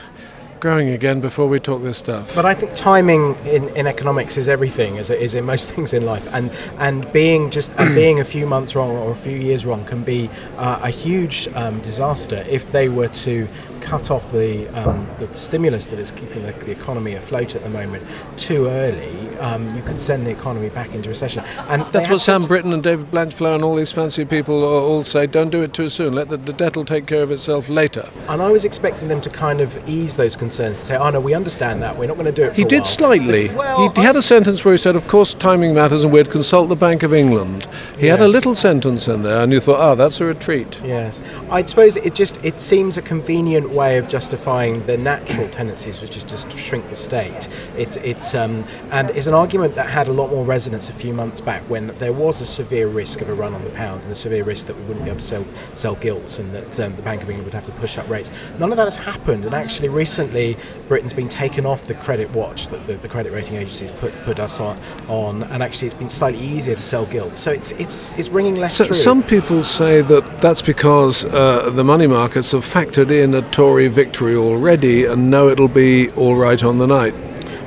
growing 0.60 0.88
again 0.88 1.20
before 1.20 1.46
we 1.46 1.60
talk 1.60 1.82
this 1.82 1.98
stuff. 1.98 2.34
But 2.34 2.44
I 2.44 2.54
think 2.54 2.74
timing 2.74 3.36
in, 3.46 3.68
in 3.76 3.86
economics 3.86 4.36
is 4.36 4.48
everything, 4.48 4.98
as 4.98 5.10
it 5.10 5.20
is 5.20 5.34
in 5.34 5.44
most 5.44 5.70
things 5.74 5.92
in 5.92 6.04
life, 6.04 6.26
and 6.32 6.50
and 6.78 7.10
being 7.12 7.50
just 7.50 7.70
and 7.78 7.94
being 7.94 8.20
a 8.20 8.24
few 8.24 8.46
months 8.46 8.74
wrong 8.74 8.90
or 8.90 9.10
a 9.10 9.14
few 9.14 9.36
years 9.36 9.64
wrong 9.64 9.84
can 9.84 10.02
be 10.02 10.28
uh, 10.56 10.80
a 10.82 10.90
huge 10.90 11.48
um, 11.54 11.80
disaster 11.80 12.44
if 12.48 12.70
they 12.72 12.88
were 12.88 13.08
to 13.08 13.48
cut 13.80 14.10
off 14.10 14.30
the, 14.32 14.66
um, 14.78 15.08
the 15.18 15.34
stimulus 15.34 15.86
that 15.86 15.98
is 15.98 16.10
keeping 16.10 16.42
the, 16.42 16.52
the, 16.52 16.70
economy 16.70 17.14
afloat 17.14 17.54
at 17.54 17.62
the 17.62 17.70
moment 17.70 18.04
too 18.36 18.66
early. 18.66 19.27
Um, 19.40 19.74
you 19.76 19.82
could 19.82 20.00
send 20.00 20.26
the 20.26 20.30
economy 20.30 20.68
back 20.68 20.94
into 20.94 21.08
recession. 21.08 21.44
And 21.68 21.82
that's 21.86 22.10
what 22.10 22.20
Sam 22.20 22.44
Brittan 22.44 22.72
and 22.72 22.82
David 22.82 23.10
Blanchflower 23.10 23.54
and 23.54 23.64
all 23.64 23.76
these 23.76 23.92
fancy 23.92 24.24
people 24.24 24.64
all 24.64 25.04
say. 25.04 25.26
Don't 25.26 25.50
do 25.50 25.62
it 25.62 25.72
too 25.72 25.88
soon. 25.88 26.14
Let 26.14 26.28
the, 26.28 26.36
the 26.36 26.52
debt 26.52 26.76
will 26.76 26.84
take 26.84 27.06
care 27.06 27.22
of 27.22 27.30
itself 27.30 27.68
later. 27.68 28.08
And 28.28 28.42
I 28.42 28.50
was 28.50 28.64
expecting 28.64 29.08
them 29.08 29.20
to 29.20 29.30
kind 29.30 29.60
of 29.60 29.88
ease 29.88 30.16
those 30.16 30.36
concerns 30.36 30.78
and 30.78 30.86
say, 30.86 30.96
"Oh 30.96 31.10
no, 31.10 31.20
we 31.20 31.34
understand 31.34 31.82
that. 31.82 31.96
We're 31.96 32.06
not 32.06 32.16
going 32.16 32.26
to 32.26 32.32
do 32.32 32.44
it." 32.44 32.54
he 32.54 32.64
did 32.64 32.80
while. 32.80 32.86
slightly. 32.86 33.48
But, 33.48 33.56
well, 33.56 33.88
he, 33.90 34.00
he 34.00 34.06
had 34.06 34.16
a 34.16 34.22
sentence 34.22 34.64
where 34.64 34.72
he 34.72 34.78
said, 34.78 34.96
"Of 34.96 35.06
course, 35.08 35.34
timing 35.34 35.74
matters, 35.74 36.04
and 36.04 36.12
we'd 36.12 36.30
consult 36.30 36.68
the 36.68 36.76
Bank 36.76 37.02
of 37.02 37.14
England." 37.14 37.68
He 37.98 38.06
yes. 38.06 38.18
had 38.18 38.26
a 38.26 38.28
little 38.28 38.54
sentence 38.54 39.08
in 39.08 39.22
there, 39.22 39.42
and 39.42 39.52
you 39.52 39.60
thought, 39.60 39.80
"Oh, 39.80 39.94
that's 39.94 40.20
a 40.20 40.24
retreat." 40.24 40.80
Yes, 40.84 41.22
I 41.50 41.64
suppose 41.64 41.96
it 41.96 42.14
just 42.14 42.44
it 42.44 42.60
seems 42.60 42.98
a 42.98 43.02
convenient 43.02 43.70
way 43.70 43.98
of 43.98 44.08
justifying 44.08 44.84
the 44.86 44.96
natural 44.96 45.48
tendencies, 45.48 46.00
which 46.00 46.16
is 46.16 46.24
just 46.24 46.50
to 46.50 46.56
shrink 46.56 46.88
the 46.88 46.94
state. 46.94 47.48
It, 47.76 47.96
it 47.98 48.34
um, 48.34 48.64
and 48.90 49.10
it's 49.10 49.27
was 49.28 49.34
an 49.34 49.40
argument 49.42 49.74
that 49.74 49.90
had 49.90 50.08
a 50.08 50.12
lot 50.12 50.30
more 50.30 50.42
resonance 50.42 50.88
a 50.88 50.92
few 50.92 51.12
months 51.12 51.38
back 51.38 51.60
when 51.68 51.88
there 51.98 52.14
was 52.14 52.40
a 52.40 52.46
severe 52.46 52.88
risk 52.88 53.20
of 53.20 53.28
a 53.28 53.34
run 53.34 53.52
on 53.52 53.62
the 53.62 53.68
pound 53.70 54.02
and 54.02 54.10
a 54.10 54.14
severe 54.14 54.42
risk 54.42 54.66
that 54.66 54.74
we 54.74 54.82
wouldn't 54.84 55.04
be 55.04 55.10
able 55.10 55.20
to 55.20 55.26
sell, 55.26 55.44
sell 55.74 55.96
gilts 55.96 56.38
and 56.38 56.50
that 56.54 56.80
um, 56.80 56.96
the 56.96 57.02
Bank 57.02 57.22
of 57.22 57.28
England 57.28 57.44
would 57.44 57.52
have 57.52 57.66
to 57.66 57.72
push 57.72 57.98
up 57.98 58.08
rates. 58.08 58.32
None 58.58 58.70
of 58.70 58.78
that 58.78 58.86
has 58.86 58.96
happened, 58.96 59.44
and 59.44 59.54
actually 59.54 59.90
recently 59.90 60.56
Britain's 60.88 61.12
been 61.12 61.28
taken 61.28 61.66
off 61.66 61.84
the 61.84 61.92
credit 61.92 62.30
watch 62.30 62.68
that 62.68 62.86
the, 62.86 62.94
the 62.94 63.08
credit 63.08 63.30
rating 63.30 63.56
agencies 63.56 63.90
put, 63.90 64.14
put 64.24 64.40
us 64.40 64.60
on, 64.60 64.78
on, 65.08 65.42
and 65.42 65.62
actually 65.62 65.88
it's 65.88 65.98
been 65.98 66.08
slightly 66.08 66.40
easier 66.40 66.74
to 66.74 66.82
sell 66.82 67.04
gilts. 67.04 67.38
So 67.38 67.50
it's, 67.50 67.72
it's, 67.72 68.18
it's 68.18 68.30
ringing 68.30 68.56
less 68.56 68.76
So, 68.76 68.86
true. 68.86 68.94
some 68.94 69.22
people 69.22 69.62
say 69.62 70.00
that 70.00 70.40
that's 70.40 70.62
because 70.62 71.26
uh, 71.26 71.68
the 71.68 71.84
money 71.84 72.06
markets 72.06 72.52
have 72.52 72.64
factored 72.64 73.10
in 73.10 73.34
a 73.34 73.42
Tory 73.50 73.88
victory 73.88 74.36
already 74.36 75.04
and 75.04 75.30
know 75.30 75.50
it'll 75.50 75.68
be 75.68 76.08
all 76.12 76.34
right 76.34 76.64
on 76.64 76.78
the 76.78 76.86
night. 76.86 77.12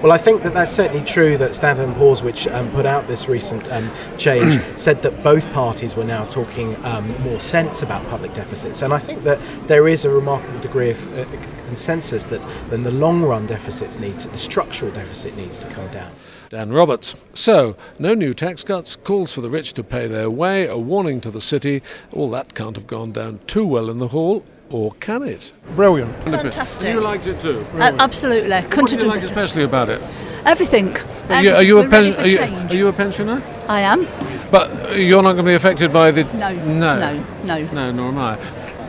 Well, 0.01 0.11
I 0.11 0.17
think 0.17 0.41
that 0.41 0.55
that's 0.55 0.71
certainly 0.71 1.05
true 1.05 1.37
that 1.37 1.53
Standard 1.53 1.93
& 1.95 1.97
Poor's, 1.97 2.23
which 2.23 2.47
um, 2.47 2.71
put 2.71 2.87
out 2.87 3.07
this 3.07 3.29
recent 3.29 3.71
um, 3.71 3.87
change, 4.17 4.59
said 4.75 5.03
that 5.03 5.23
both 5.23 5.47
parties 5.53 5.95
were 5.95 6.03
now 6.03 6.25
talking 6.25 6.75
um, 6.83 7.07
more 7.21 7.39
sense 7.39 7.83
about 7.83 8.03
public 8.07 8.33
deficits. 8.33 8.81
And 8.81 8.95
I 8.95 8.97
think 8.97 9.23
that 9.25 9.39
there 9.67 9.87
is 9.87 10.03
a 10.03 10.09
remarkable 10.09 10.59
degree 10.59 10.89
of 10.89 11.19
uh, 11.19 11.25
consensus 11.67 12.23
that 12.25 12.41
then 12.71 12.81
the 12.81 12.89
long 12.89 13.21
run 13.21 13.45
deficits 13.45 13.99
need 13.99 14.17
to, 14.21 14.29
the 14.29 14.37
structural 14.37 14.91
deficit 14.91 15.37
needs 15.37 15.59
to 15.59 15.69
come 15.69 15.87
down. 15.91 16.11
Dan 16.49 16.73
Roberts. 16.73 17.15
So, 17.35 17.77
no 17.99 18.15
new 18.15 18.33
tax 18.33 18.63
cuts, 18.63 18.95
calls 18.95 19.31
for 19.31 19.41
the 19.41 19.51
rich 19.51 19.73
to 19.73 19.83
pay 19.83 20.07
their 20.07 20.31
way, 20.31 20.65
a 20.65 20.77
warning 20.79 21.21
to 21.21 21.29
the 21.29 21.39
city. 21.39 21.83
All 22.11 22.31
that 22.31 22.55
can't 22.55 22.75
have 22.75 22.87
gone 22.87 23.11
down 23.11 23.39
too 23.45 23.67
well 23.67 23.87
in 23.91 23.99
the 23.99 24.07
hall, 24.07 24.43
or 24.71 24.91
can 24.99 25.23
it? 25.23 25.51
Brilliant. 25.75 26.13
Fantastic. 26.23 26.93
You 26.93 27.01
liked 27.01 27.27
it 27.27 27.39
too? 27.39 27.65
Uh, 27.75 27.91
absolutely. 27.99 28.49
Couldn't 28.69 28.81
What 28.83 28.89
have 28.91 28.99
do 28.99 29.05
you 29.05 29.11
like 29.11 29.21
better. 29.21 29.25
especially 29.33 29.63
about 29.63 29.89
it? 29.89 30.01
Everything. 30.45 30.95
Are 31.29 31.43
you, 31.43 31.51
are 31.51 31.63
you 31.63 31.79
a 31.79 31.87
pen- 31.87 32.15
are 32.15 32.25
you, 32.27 32.39
are 32.39 32.73
you 32.73 32.87
a 32.87 32.93
pensioner? 32.93 33.41
I 33.67 33.81
am. 33.81 34.07
But 34.49 34.97
you're 34.97 35.21
not 35.23 35.33
going 35.33 35.45
to 35.45 35.49
be 35.51 35.53
affected 35.55 35.93
by 35.93 36.11
the 36.11 36.23
No. 36.33 36.51
no 36.53 36.97
No. 36.99 37.23
No. 37.45 37.57
no 37.73 37.91
nor 37.91 38.07
am 38.09 38.17
I. 38.17 38.37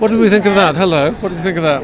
What 0.03 0.11
did 0.11 0.19
we 0.19 0.29
think 0.29 0.47
of 0.47 0.57
that? 0.57 0.77
Hello. 0.77 1.13
What 1.13 1.29
did 1.29 1.39
you 1.39 1.45
think 1.45 1.59
of 1.59 1.63
that? 1.63 1.81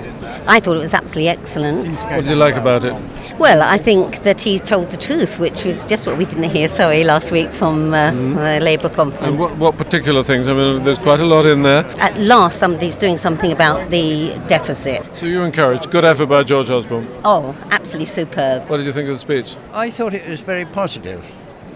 I 0.49 0.59
thought 0.59 0.75
it 0.75 0.81
was 0.81 0.93
absolutely 0.93 1.29
excellent. 1.29 1.87
What 1.87 2.25
do 2.25 2.31
you 2.31 2.35
like 2.35 2.57
about 2.57 2.83
it? 2.83 2.93
Well, 3.39 3.63
I 3.63 3.79
think 3.79 4.25
that 4.25 4.41
he 4.41 4.59
told 4.59 4.91
the 4.91 4.97
truth, 4.97 5.39
which 5.39 5.65
was 5.65 5.87
just 5.87 6.05
what 6.05 6.19
we 6.19 6.25
didn't 6.25 6.51
hear, 6.51 6.67
sorry, 6.67 7.05
last 7.05 7.31
week 7.31 7.49
from 7.51 7.95
uh, 7.95 8.11
the 8.11 8.59
Labour 8.61 8.89
conference. 8.89 9.25
And 9.25 9.39
what, 9.39 9.57
what 9.57 9.77
particular 9.77 10.25
things? 10.25 10.49
I 10.49 10.53
mean, 10.53 10.83
there's 10.83 10.99
quite 10.99 11.21
a 11.21 11.25
lot 11.25 11.47
in 11.47 11.63
there. 11.63 11.87
At 12.01 12.19
last, 12.19 12.59
somebody's 12.59 12.97
doing 12.97 13.17
something 13.17 13.53
about 13.53 13.89
the 13.89 14.37
deficit. 14.49 15.09
So 15.17 15.27
you're 15.27 15.47
encouraged. 15.47 15.89
Good 15.93 16.05
effort 16.05 16.27
by 16.27 16.43
George 16.43 16.71
Osborne. 16.71 17.07
Oh, 17.25 17.57
absolutely 17.71 18.07
superb. 18.07 18.69
What 18.69 18.79
did 18.79 18.87
you 18.87 18.93
think 18.93 19.09
of 19.09 19.15
the 19.15 19.21
speech? 19.21 19.57
I 19.73 19.91
thought 19.91 20.13
it 20.13 20.29
was 20.29 20.41
very 20.41 20.65
positive. 20.65 21.25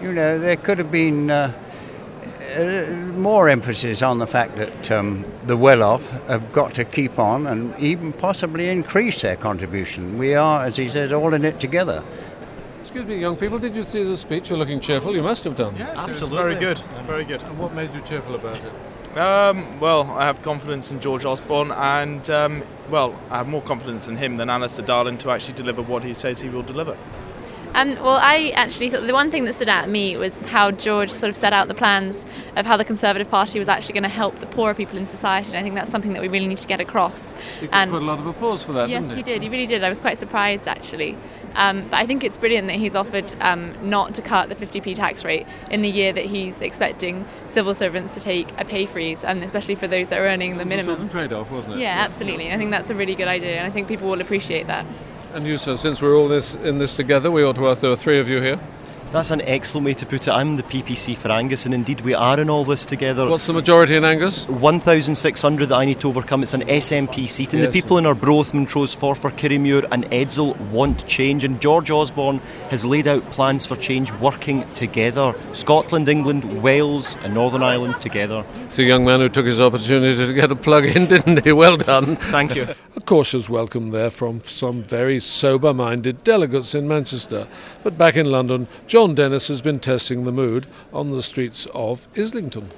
You 0.01 0.11
know, 0.11 0.37
there 0.39 0.57
could 0.57 0.77
have 0.79 0.91
been 0.91 1.31
uh, 1.31 1.53
uh, 2.55 2.91
more 3.17 3.49
emphasis 3.49 4.01
on 4.01 4.19
the 4.19 4.27
fact 4.27 4.55
that 4.55 4.91
um, 4.91 5.25
the 5.45 5.57
well-off 5.57 6.07
have 6.27 6.51
got 6.51 6.73
to 6.75 6.85
keep 6.85 7.19
on 7.19 7.47
and 7.47 7.77
even 7.79 8.13
possibly 8.13 8.69
increase 8.69 9.21
their 9.21 9.35
contribution. 9.35 10.17
We 10.17 10.35
are, 10.35 10.65
as 10.65 10.75
he 10.75 10.89
says, 10.89 11.11
all 11.13 11.33
in 11.33 11.45
it 11.45 11.59
together. 11.59 12.03
Excuse 12.79 13.05
me, 13.05 13.17
young 13.17 13.35
people, 13.37 13.59
did 13.59 13.75
you 13.75 13.83
see 13.83 14.03
the 14.03 14.17
speech? 14.17 14.49
You're 14.49 14.59
looking 14.59 14.79
cheerful. 14.79 15.15
You 15.15 15.23
must 15.23 15.43
have 15.45 15.55
done. 15.55 15.75
Yes, 15.75 16.07
it 16.07 16.19
was 16.19 16.29
very 16.29 16.55
good. 16.55 16.79
Very 17.07 17.23
good. 17.23 17.41
And 17.41 17.57
what 17.57 17.73
made 17.73 17.93
you 17.93 18.01
cheerful 18.01 18.35
about 18.35 18.57
it? 18.57 19.17
Um, 19.17 19.79
well, 19.79 20.09
I 20.11 20.25
have 20.25 20.41
confidence 20.41 20.91
in 20.91 20.99
George 20.99 21.23
Osborne, 21.23 21.71
and 21.71 22.27
um, 22.31 22.63
well, 22.89 23.19
I 23.29 23.37
have 23.37 23.47
more 23.47 23.61
confidence 23.61 24.07
in 24.07 24.17
him 24.17 24.37
than 24.37 24.49
Alistair 24.49 24.85
Darling 24.85 25.17
to 25.19 25.29
actually 25.29 25.53
deliver 25.53 25.81
what 25.81 26.03
he 26.03 26.13
says 26.13 26.41
he 26.41 26.49
will 26.49 26.63
deliver. 26.63 26.97
Um, 27.75 27.95
well, 27.95 28.19
I 28.21 28.51
actually 28.55 28.89
thought 28.89 29.07
the 29.07 29.13
one 29.13 29.31
thing 29.31 29.45
that 29.45 29.53
stood 29.55 29.69
out 29.69 29.85
to 29.85 29.89
me 29.89 30.15
was 30.15 30.45
how 30.45 30.69
George 30.69 31.09
sort 31.09 31.29
of 31.29 31.35
set 31.35 31.53
out 31.53 31.67
the 31.67 31.73
plans 31.73 32.23
of 32.55 32.65
how 32.65 32.77
the 32.77 32.85
Conservative 32.85 33.29
Party 33.29 33.57
was 33.57 33.67
actually 33.67 33.93
going 33.93 34.03
to 34.03 34.09
help 34.09 34.39
the 34.39 34.45
poorer 34.45 34.75
people 34.75 34.97
in 34.97 35.07
society. 35.07 35.49
And 35.49 35.57
I 35.57 35.63
think 35.63 35.73
that's 35.73 35.89
something 35.89 36.13
that 36.13 36.21
we 36.21 36.27
really 36.27 36.47
need 36.47 36.59
to 36.59 36.67
get 36.67 36.79
across. 36.79 37.33
He 37.59 37.67
got 37.67 37.89
quite 37.89 38.01
a 38.01 38.05
lot 38.05 38.19
of 38.19 38.27
applause 38.27 38.63
for 38.63 38.73
that, 38.73 38.89
yes, 38.89 39.09
he? 39.09 39.15
he 39.17 39.23
did. 39.23 39.41
He 39.41 39.49
really 39.49 39.65
did. 39.65 39.83
I 39.83 39.89
was 39.89 39.99
quite 39.99 40.19
surprised 40.19 40.67
actually. 40.67 41.17
Um, 41.55 41.87
but 41.89 41.97
I 41.97 42.05
think 42.05 42.23
it's 42.23 42.37
brilliant 42.37 42.67
that 42.67 42.77
he's 42.77 42.95
offered 42.95 43.33
um, 43.39 43.75
not 43.87 44.13
to 44.15 44.21
cut 44.21 44.49
the 44.49 44.55
50p 44.55 44.95
tax 44.95 45.23
rate 45.23 45.45
in 45.69 45.81
the 45.81 45.89
year 45.89 46.13
that 46.13 46.25
he's 46.25 46.61
expecting 46.61 47.25
civil 47.47 47.73
servants 47.73 48.13
to 48.15 48.19
take 48.19 48.49
a 48.59 48.65
pay 48.65 48.85
freeze, 48.85 49.23
and 49.23 49.41
especially 49.43 49.75
for 49.75 49.87
those 49.87 50.09
that 50.09 50.19
are 50.19 50.25
earning 50.25 50.57
the 50.57 50.61
It 50.61 50.65
was 50.65 50.73
a 50.73 50.77
minimum. 50.77 50.95
sort 50.95 51.05
of 51.05 51.11
trade-off, 51.11 51.51
wasn't 51.51 51.75
it? 51.75 51.79
Yeah, 51.79 51.95
absolutely. 51.99 52.51
I 52.51 52.57
think 52.57 52.71
that's 52.71 52.89
a 52.89 52.95
really 52.95 53.13
good 53.13 53.27
idea, 53.27 53.57
and 53.57 53.67
I 53.67 53.69
think 53.69 53.87
people 53.87 54.09
will 54.09 54.21
appreciate 54.21 54.65
that. 54.67 54.85
And 55.33 55.47
you, 55.47 55.57
sir, 55.57 55.77
since 55.77 55.99
we're 55.99 56.15
all 56.15 56.27
this 56.27 56.53
in 56.53 56.77
this 56.77 56.93
together, 56.93 57.31
we 57.31 57.43
ought 57.43 57.55
to 57.55 57.67
ask. 57.67 57.81
There 57.81 57.91
are 57.91 57.95
three 57.95 58.19
of 58.19 58.29
you 58.29 58.39
here. 58.39 58.59
That's 59.13 59.29
an 59.29 59.41
excellent 59.41 59.85
way 59.85 59.93
to 59.93 60.07
put 60.07 60.27
it. 60.27 60.31
I'm 60.31 60.55
the 60.55 60.63
PPC 60.63 61.15
for 61.15 61.29
Angus, 61.29 61.67
and 61.67 61.73
indeed 61.75 62.01
we 62.01 62.15
are 62.15 62.39
in 62.39 62.49
all 62.49 62.65
this 62.65 62.83
together. 62.83 63.29
What's 63.29 63.45
the 63.45 63.53
majority 63.53 63.95
in 63.95 64.03
Angus? 64.03 64.47
1,600 64.49 65.69
that 65.69 65.75
I 65.75 65.85
need 65.85 65.99
to 65.99 66.07
overcome. 66.07 66.41
It's 66.41 66.55
an 66.55 66.63
SNP 66.63 67.29
seat, 67.29 67.53
and 67.53 67.61
Yes. 67.61 67.71
the 67.71 67.79
people 67.79 67.99
in 67.99 68.07
Arbroath, 68.07 68.55
Montrose, 68.55 68.95
Forfar, 68.95 69.29
Kirriemuir, 69.37 69.87
and 69.91 70.05
Edzell 70.05 70.59
want 70.71 71.05
change. 71.05 71.43
And 71.43 71.61
George 71.61 71.91
Osborne 71.91 72.41
has 72.71 72.87
laid 72.87 73.05
out 73.05 73.21
plans 73.29 73.67
for 73.67 73.75
change 73.75 74.11
working 74.13 74.65
together. 74.73 75.35
Scotland, 75.51 76.09
England, 76.09 76.63
Wales, 76.63 77.15
and 77.23 77.35
Northern 77.35 77.61
Ireland 77.61 78.01
together. 78.01 78.43
It's 78.65 78.79
a 78.79 78.83
young 78.83 79.05
man 79.05 79.19
who 79.19 79.29
took 79.29 79.45
his 79.45 79.61
opportunity 79.61 80.25
to 80.25 80.33
get 80.33 80.51
a 80.51 80.55
plug 80.55 80.85
in, 80.85 81.05
didn't 81.13 81.45
he? 81.45 81.51
Well 81.51 81.77
done. 81.77 82.15
Thank 82.15 82.55
you. 82.55 82.67
a 82.95 83.01
cautious 83.01 83.47
welcome 83.47 83.91
there 83.91 84.09
from 84.09 84.41
some 84.41 84.81
very 84.81 85.19
sober 85.19 85.71
minded 85.71 86.23
delegates 86.23 86.73
in 86.73 86.87
Manchester. 86.87 87.47
But 87.83 87.95
back 87.95 88.15
in 88.15 88.31
London, 88.31 88.67
Jon 89.03 89.15
Dennis 89.15 89.49
has 89.49 89.61
been 89.61 89.81
testing 89.81 90.23
the 90.23 90.31
mood 90.31 90.65
on 90.93 91.11
the 91.11 91.21
streets 91.21 91.67
of 91.73 92.07
Islington. 92.15 92.69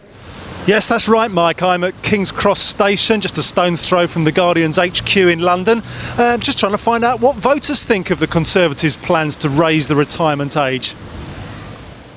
Yes, 0.66 0.88
that's 0.88 1.08
right, 1.08 1.30
Mike. 1.30 1.62
I'm 1.62 1.84
at 1.84 1.94
King's 2.02 2.32
Cross 2.32 2.62
Station, 2.62 3.22
just 3.22 3.38
a 3.38 3.44
stone's 3.44 3.88
throw 3.88 4.08
from 4.08 4.24
the 4.24 4.32
Guardian's 4.32 4.78
HQ 4.78 5.16
in 5.18 5.42
London. 5.42 5.84
Um, 6.18 6.40
just 6.40 6.58
trying 6.58 6.72
to 6.72 6.80
find 6.80 7.04
out 7.04 7.20
what 7.20 7.36
voters 7.36 7.86
think 7.86 8.10
of 8.10 8.18
the 8.18 8.26
Conservatives' 8.26 8.98
plans 8.98 9.38
to 9.38 9.52
raise 9.52 9.88
the 9.88 9.96
retirement 9.96 10.58
age. 10.58 10.96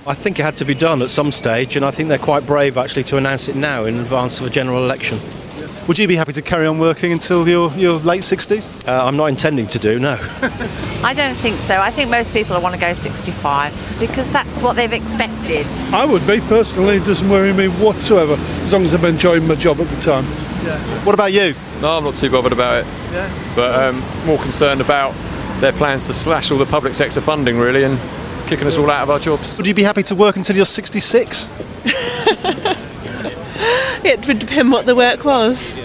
I 0.07 0.15
think 0.15 0.39
it 0.39 0.43
had 0.43 0.57
to 0.57 0.65
be 0.65 0.73
done 0.73 1.03
at 1.03 1.11
some 1.11 1.31
stage, 1.31 1.77
and 1.77 1.85
I 1.85 1.91
think 1.91 2.09
they're 2.09 2.17
quite 2.17 2.47
brave 2.47 2.79
actually 2.79 3.05
to 3.05 3.19
announce 3.19 3.51
it 3.51 3.57
now 3.57 3.85
in 3.85 4.01
advance 4.01 4.41
of 4.41 4.47
a 4.47 4.51
general 4.51 4.83
election. 4.83 5.21
Would 5.89 5.99
you 5.99 6.07
be 6.07 6.17
happy 6.17 6.33
to 6.33 6.43
carry 6.43 6.67
on 6.67 6.79
working 6.79 7.13
until 7.13 7.49
your, 7.49 7.73
your 7.73 7.99
late 8.01 8.21
60s? 8.21 8.87
Uh, 8.87 9.07
I'm 9.07 9.17
not 9.17 9.31
intending 9.31 9.67
to 9.69 9.79
do, 9.79 9.99
no. 9.99 10.19
I 11.03 11.15
don't 11.15 11.35
think 11.37 11.59
so. 11.61 11.81
I 11.81 11.91
think 11.91 12.11
most 12.11 12.35
people 12.35 12.61
want 12.61 12.75
to 12.75 12.81
go 12.81 12.93
65 12.93 13.97
because 13.99 14.31
that's 14.31 14.63
what 14.63 14.77
they've 14.77 14.93
expected. 14.93 15.67
I 15.91 16.05
would 16.05 16.27
be 16.27 16.41
personally. 16.41 16.99
It 16.99 17.07
doesn't 17.07 17.31
worry 17.31 17.55
me 17.55 17.69
whatsoever 17.69 18.35
as 18.63 18.71
long 18.71 18.85
as 18.85 18.93
I'm 18.93 19.03
enjoying 19.07 19.47
my 19.49 19.55
job 19.55 19.81
at 19.81 19.89
the 19.89 19.99
time. 19.99 20.25
Yeah. 20.63 20.79
What 21.07 21.15
about 21.15 21.33
you? 21.33 21.55
No, 21.81 21.97
I'm 21.97 22.05
not 22.05 22.17
too 22.17 22.31
bothered 22.31 22.53
about 22.53 22.85
it. 22.85 22.87
Yeah. 23.11 23.53
But 23.57 23.75
um, 23.75 24.05
more 24.27 24.39
concerned 24.39 24.83
about 24.83 25.15
their 25.63 25.73
plans 25.73 26.07
to 26.09 26.13
slash 26.13 26.51
all 26.51 26.59
the 26.59 26.67
public 26.67 26.93
sector 26.93 27.23
funding, 27.23 27.57
really, 27.57 27.85
and 27.85 27.99
kicking 28.47 28.67
us 28.67 28.77
all 28.77 28.91
out 28.91 29.05
of 29.05 29.11
our 29.11 29.19
jobs. 29.19 29.57
Would 29.57 29.67
you 29.67 29.73
be 29.73 29.85
happy 29.85 30.03
to 30.03 30.15
work 30.15 30.37
until 30.37 30.55
you're 30.55 30.67
66? 30.67 31.49
It 34.05 34.27
would 34.29 34.39
depend 34.39 34.71
what 34.71 34.87
the 34.87 34.95
work 34.95 35.25
was. 35.25 35.79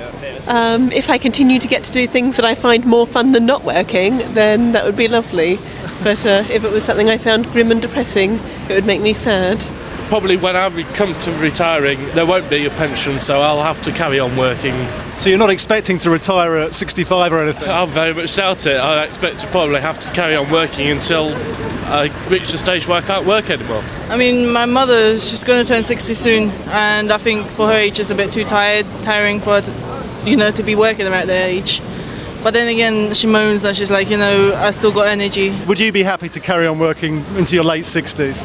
Um, 0.48 0.92
if 0.92 1.10
I 1.10 1.18
continue 1.18 1.60
to 1.60 1.68
get 1.68 1.84
to 1.86 1.92
do 1.92 2.06
things 2.06 2.36
that 2.36 2.46
I 2.46 2.54
find 2.54 2.86
more 2.86 3.08
fun 3.08 3.32
than 3.32 3.46
not 3.46 3.64
working, 3.64 4.18
then 4.34 4.72
that 4.74 4.86
would 4.86 4.96
be 4.96 5.08
lovely. 5.08 5.60
But 6.04 6.26
uh, 6.26 6.44
if 6.52 6.66
it 6.66 6.72
was 6.72 6.84
something 6.84 7.10
I 7.10 7.18
found 7.18 7.46
grim 7.54 7.72
and 7.72 7.82
depressing, 7.82 8.40
it 8.68 8.74
would 8.74 8.86
make 8.86 9.00
me 9.00 9.14
sad. 9.14 9.64
Probably 10.10 10.36
when 10.36 10.58
I 10.58 10.70
come 10.94 11.14
to 11.14 11.32
retiring, 11.38 11.98
there 12.14 12.26
won't 12.26 12.50
be 12.50 12.66
a 12.66 12.70
pension, 12.72 13.20
so 13.20 13.40
I'll 13.40 13.64
have 13.64 13.82
to 13.84 13.92
carry 13.92 14.20
on 14.20 14.36
working. 14.36 14.74
So 15.18 15.30
you're 15.30 15.40
not 15.40 15.52
expecting 15.52 15.98
to 16.00 16.10
retire 16.10 16.58
at 16.58 16.74
65 16.74 17.32
or 17.32 17.44
anything? 17.44 17.70
I 17.70 17.86
very 17.86 18.14
much 18.14 18.36
doubt 18.36 18.66
it. 18.66 18.76
I 18.76 19.06
expect 19.06 19.40
to 19.40 19.48
probably 19.48 19.80
have 19.80 20.00
to 20.02 20.10
carry 20.12 20.36
on 20.36 20.52
working 20.52 20.90
until 20.90 21.34
I 21.86 22.12
reach 22.30 22.52
the 22.52 22.58
stage 22.58 22.88
where 22.88 22.98
I 22.98 23.02
can't 23.02 23.26
work 23.26 23.50
anymore. 23.50 23.84
I 24.10 24.18
mean, 24.18 24.52
my 24.52 24.66
mother, 24.66 25.18
she's 25.20 25.44
going 25.44 25.64
to 25.64 25.68
turn 25.68 25.84
60 25.84 26.14
soon, 26.14 26.50
and 26.68 27.12
I 27.12 27.18
think 27.18 27.48
for 27.48 27.68
her 27.68 27.74
age, 27.74 28.00
it's 28.00 28.10
a 28.10 28.16
bit 28.16 28.34
too 28.34 28.44
tired, 28.44 28.86
tiring 29.04 29.40
for 29.40 29.62
her, 29.62 29.62
to, 29.62 30.30
you 30.30 30.36
know, 30.36 30.52
to 30.52 30.64
be 30.64 30.76
working 30.76 31.08
around 31.08 31.28
their 31.28 31.48
age. 31.48 31.82
But 32.44 32.54
then 32.54 32.68
again, 32.68 33.14
she 33.14 33.28
moans 33.28 33.64
and 33.64 33.78
she's 33.78 33.92
like, 33.92 34.10
you 34.10 34.18
know, 34.18 34.54
I 34.56 34.72
still 34.72 34.92
got 34.92 35.08
energy. 35.08 35.54
Would 35.68 35.80
you 35.80 35.94
be 35.94 36.04
happy 36.04 36.28
to 36.28 36.42
carry 36.42 36.68
on 36.68 36.78
working 36.80 37.24
into 37.38 37.56
your 37.56 37.64
late 37.64 37.86
60s? 37.86 38.36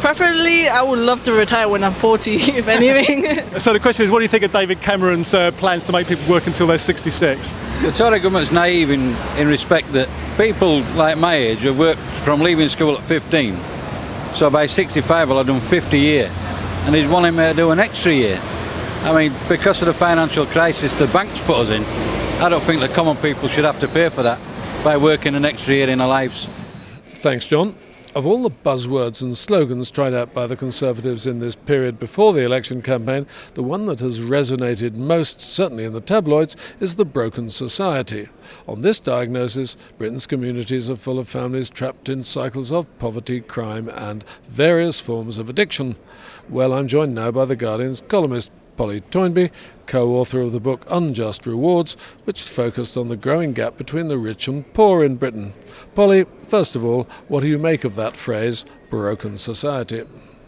Preferably, 0.00 0.68
I 0.68 0.80
would 0.80 1.00
love 1.00 1.24
to 1.24 1.32
retire 1.32 1.68
when 1.68 1.82
I'm 1.82 1.92
40, 1.92 2.34
if 2.36 2.68
anything. 2.68 3.44
So 3.58 3.72
the 3.72 3.80
question 3.80 4.04
is, 4.04 4.10
what 4.10 4.18
do 4.18 4.22
you 4.22 4.28
think 4.28 4.44
of 4.44 4.52
David 4.52 4.80
Cameron's 4.80 5.34
uh, 5.34 5.50
plans 5.52 5.82
to 5.84 5.92
make 5.92 6.06
people 6.06 6.30
work 6.32 6.46
until 6.46 6.68
they're 6.68 6.78
66? 6.78 7.50
The 7.82 7.90
Tory 7.90 8.20
government's 8.20 8.52
naive 8.52 8.90
in, 8.90 9.16
in 9.36 9.48
respect 9.48 9.92
that 9.92 10.08
people 10.36 10.80
like 10.94 11.18
my 11.18 11.34
age 11.34 11.60
have 11.60 11.76
worked 11.76 12.00
from 12.22 12.40
leaving 12.40 12.68
school 12.68 12.96
at 12.96 13.02
15. 13.04 13.56
So 14.34 14.48
by 14.48 14.66
65 14.66 15.30
I'll 15.30 15.38
have 15.38 15.46
done 15.48 15.60
50 15.60 15.98
year. 15.98 16.30
And 16.86 16.94
he's 16.94 17.08
wanting 17.08 17.34
me 17.34 17.48
to 17.48 17.54
do 17.54 17.72
an 17.72 17.80
extra 17.80 18.12
year. 18.12 18.38
I 19.02 19.12
mean, 19.14 19.36
because 19.48 19.82
of 19.82 19.86
the 19.86 19.94
financial 19.94 20.46
crisis 20.46 20.92
the 20.92 21.08
banks 21.08 21.40
put 21.40 21.56
us 21.56 21.70
in, 21.70 21.82
I 22.40 22.48
don't 22.48 22.62
think 22.62 22.80
the 22.80 22.88
common 22.88 23.16
people 23.16 23.48
should 23.48 23.64
have 23.64 23.80
to 23.80 23.88
pay 23.88 24.08
for 24.08 24.22
that 24.22 24.38
by 24.84 24.96
working 24.96 25.34
an 25.34 25.44
extra 25.44 25.74
year 25.74 25.88
in 25.88 25.98
their 25.98 26.06
lives. 26.06 26.46
Thanks, 27.06 27.48
Jon. 27.48 27.74
Of 28.14 28.26
all 28.26 28.42
the 28.42 28.50
buzzwords 28.50 29.20
and 29.20 29.36
slogans 29.36 29.90
tried 29.90 30.14
out 30.14 30.32
by 30.32 30.46
the 30.46 30.56
Conservatives 30.56 31.26
in 31.26 31.40
this 31.40 31.54
period 31.54 31.98
before 31.98 32.32
the 32.32 32.40
election 32.40 32.80
campaign, 32.80 33.26
the 33.52 33.62
one 33.62 33.84
that 33.86 34.00
has 34.00 34.22
resonated 34.22 34.94
most, 34.94 35.42
certainly 35.42 35.84
in 35.84 35.92
the 35.92 36.00
tabloids, 36.00 36.56
is 36.80 36.96
the 36.96 37.04
broken 37.04 37.50
society. 37.50 38.28
On 38.66 38.80
this 38.80 38.98
diagnosis, 38.98 39.76
Britain's 39.98 40.26
communities 40.26 40.88
are 40.88 40.96
full 40.96 41.18
of 41.18 41.28
families 41.28 41.68
trapped 41.68 42.08
in 42.08 42.22
cycles 42.22 42.72
of 42.72 42.98
poverty, 42.98 43.40
crime, 43.40 43.88
and 43.90 44.24
various 44.44 44.98
forms 44.98 45.36
of 45.36 45.50
addiction. 45.50 45.94
Well, 46.48 46.72
I'm 46.72 46.88
joined 46.88 47.14
now 47.14 47.30
by 47.30 47.44
The 47.44 47.56
Guardian's 47.56 48.00
columnist 48.00 48.50
Polly 48.78 49.00
Toynbee, 49.00 49.50
co 49.86 50.12
author 50.12 50.40
of 50.40 50.52
the 50.52 50.60
book 50.60 50.86
Unjust 50.88 51.48
Rewards, 51.48 51.96
which 52.22 52.44
focused 52.44 52.96
on 52.96 53.08
the 53.08 53.16
growing 53.16 53.52
gap 53.52 53.76
between 53.76 54.06
the 54.06 54.18
rich 54.18 54.46
and 54.46 54.72
poor 54.72 55.02
in 55.02 55.16
Britain. 55.16 55.52
Polly, 55.96 56.26
first 56.44 56.76
of 56.76 56.84
all, 56.84 57.08
what 57.26 57.42
do 57.42 57.48
you 57.48 57.58
make 57.58 57.82
of 57.82 57.96
that 57.96 58.16
phrase, 58.16 58.64
broken 58.88 59.36
society? 59.36 60.04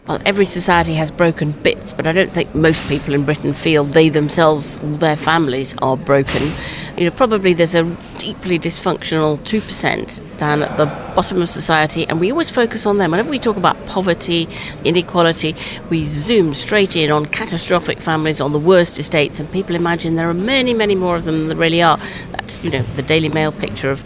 Well, 0.07 0.19
every 0.25 0.45
society 0.45 0.95
has 0.95 1.11
broken 1.11 1.51
bits, 1.51 1.93
but 1.93 2.07
I 2.07 2.11
don't 2.11 2.31
think 2.31 2.55
most 2.55 2.85
people 2.89 3.13
in 3.13 3.23
Britain 3.23 3.53
feel 3.53 3.83
they 3.83 4.09
themselves 4.09 4.77
or 4.79 4.97
their 4.97 5.15
families 5.15 5.75
are 5.77 5.95
broken. 5.95 6.51
You 6.97 7.05
know, 7.05 7.11
probably 7.11 7.53
there's 7.53 7.75
a 7.75 7.83
deeply 8.17 8.57
dysfunctional 8.57 9.37
2% 9.39 10.37
down 10.39 10.63
at 10.63 10.75
the 10.77 10.87
bottom 11.15 11.39
of 11.43 11.49
society, 11.49 12.07
and 12.07 12.19
we 12.19 12.31
always 12.31 12.49
focus 12.49 12.87
on 12.87 12.97
them. 12.97 13.11
Whenever 13.11 13.29
we 13.29 13.37
talk 13.37 13.57
about 13.57 13.77
poverty, 13.85 14.49
inequality, 14.83 15.55
we 15.91 16.03
zoom 16.03 16.55
straight 16.55 16.95
in 16.95 17.11
on 17.11 17.27
catastrophic 17.27 17.99
families, 17.99 18.41
on 18.41 18.53
the 18.53 18.59
worst 18.59 18.97
estates, 18.97 19.39
and 19.39 19.51
people 19.51 19.75
imagine 19.75 20.15
there 20.15 20.29
are 20.29 20.33
many, 20.33 20.73
many 20.73 20.95
more 20.95 21.15
of 21.15 21.25
them 21.25 21.41
than 21.41 21.47
there 21.49 21.57
really 21.57 21.81
are. 21.81 21.99
That's, 22.31 22.63
you 22.63 22.71
know, 22.71 22.81
the 22.95 23.03
Daily 23.03 23.29
Mail 23.29 23.51
picture 23.51 23.91
of 23.91 23.99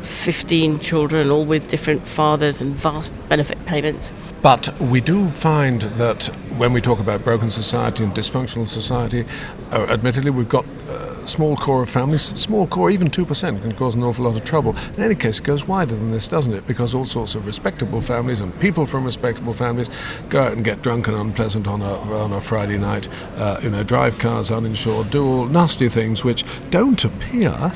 15 0.00 0.78
children, 0.78 1.30
all 1.30 1.44
with 1.44 1.68
different 1.68 2.08
fathers 2.08 2.62
and 2.62 2.74
vast 2.74 3.12
benefit 3.28 3.62
payments. 3.66 4.10
But 4.42 4.76
we 4.80 5.00
do 5.00 5.28
find 5.28 5.82
that 5.82 6.26
when 6.56 6.72
we 6.72 6.80
talk 6.80 6.98
about 6.98 7.22
broken 7.22 7.48
society 7.48 8.02
and 8.02 8.12
dysfunctional 8.12 8.66
society, 8.66 9.24
uh, 9.70 9.86
admittedly, 9.88 10.30
we've 10.30 10.48
got 10.48 10.66
a 10.88 11.28
small 11.28 11.54
core 11.54 11.84
of 11.84 11.88
families. 11.88 12.22
Small 12.22 12.66
core, 12.66 12.90
even 12.90 13.08
2%, 13.08 13.62
can 13.62 13.72
cause 13.72 13.94
an 13.94 14.02
awful 14.02 14.24
lot 14.24 14.36
of 14.36 14.44
trouble. 14.44 14.76
In 14.96 15.04
any 15.04 15.14
case, 15.14 15.38
it 15.38 15.44
goes 15.44 15.68
wider 15.68 15.94
than 15.94 16.08
this, 16.08 16.26
doesn't 16.26 16.52
it? 16.52 16.66
Because 16.66 16.92
all 16.92 17.04
sorts 17.04 17.36
of 17.36 17.46
respectable 17.46 18.00
families 18.00 18.40
and 18.40 18.58
people 18.58 18.84
from 18.84 19.04
respectable 19.04 19.54
families 19.54 19.88
go 20.28 20.42
out 20.42 20.52
and 20.52 20.64
get 20.64 20.82
drunk 20.82 21.06
and 21.06 21.16
unpleasant 21.16 21.68
on 21.68 21.80
a, 21.80 21.94
on 21.94 22.32
a 22.32 22.40
Friday 22.40 22.78
night, 22.78 23.08
uh, 23.36 23.60
you 23.62 23.70
know, 23.70 23.84
drive 23.84 24.18
cars 24.18 24.50
uninsured, 24.50 25.08
do 25.10 25.24
all 25.24 25.46
nasty 25.46 25.88
things 25.88 26.24
which 26.24 26.44
don't 26.70 27.04
appear 27.04 27.72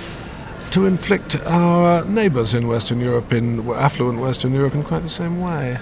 to 0.72 0.84
inflict 0.84 1.36
our 1.46 2.04
neighbours 2.06 2.54
in 2.54 2.66
Western 2.66 2.98
Europe, 2.98 3.32
in 3.32 3.70
affluent 3.70 4.18
Western 4.18 4.52
Europe, 4.52 4.74
in 4.74 4.82
quite 4.82 5.02
the 5.02 5.08
same 5.08 5.40
way. 5.40 5.78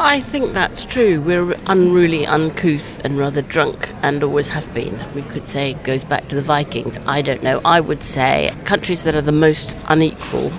I 0.00 0.20
think 0.20 0.52
that's 0.52 0.84
true. 0.84 1.20
We're 1.20 1.56
unruly, 1.66 2.24
uncouth, 2.24 3.04
and 3.04 3.18
rather 3.18 3.42
drunk, 3.42 3.90
and 4.02 4.22
always 4.22 4.48
have 4.50 4.72
been. 4.72 4.96
We 5.12 5.22
could 5.22 5.48
say 5.48 5.72
it 5.72 5.82
goes 5.82 6.04
back 6.04 6.28
to 6.28 6.36
the 6.36 6.42
Vikings. 6.42 6.98
I 7.06 7.20
don't 7.20 7.42
know. 7.42 7.60
I 7.64 7.80
would 7.80 8.04
say 8.04 8.54
countries 8.64 9.02
that 9.02 9.16
are 9.16 9.22
the 9.22 9.32
most 9.32 9.76
unequal 9.88 10.52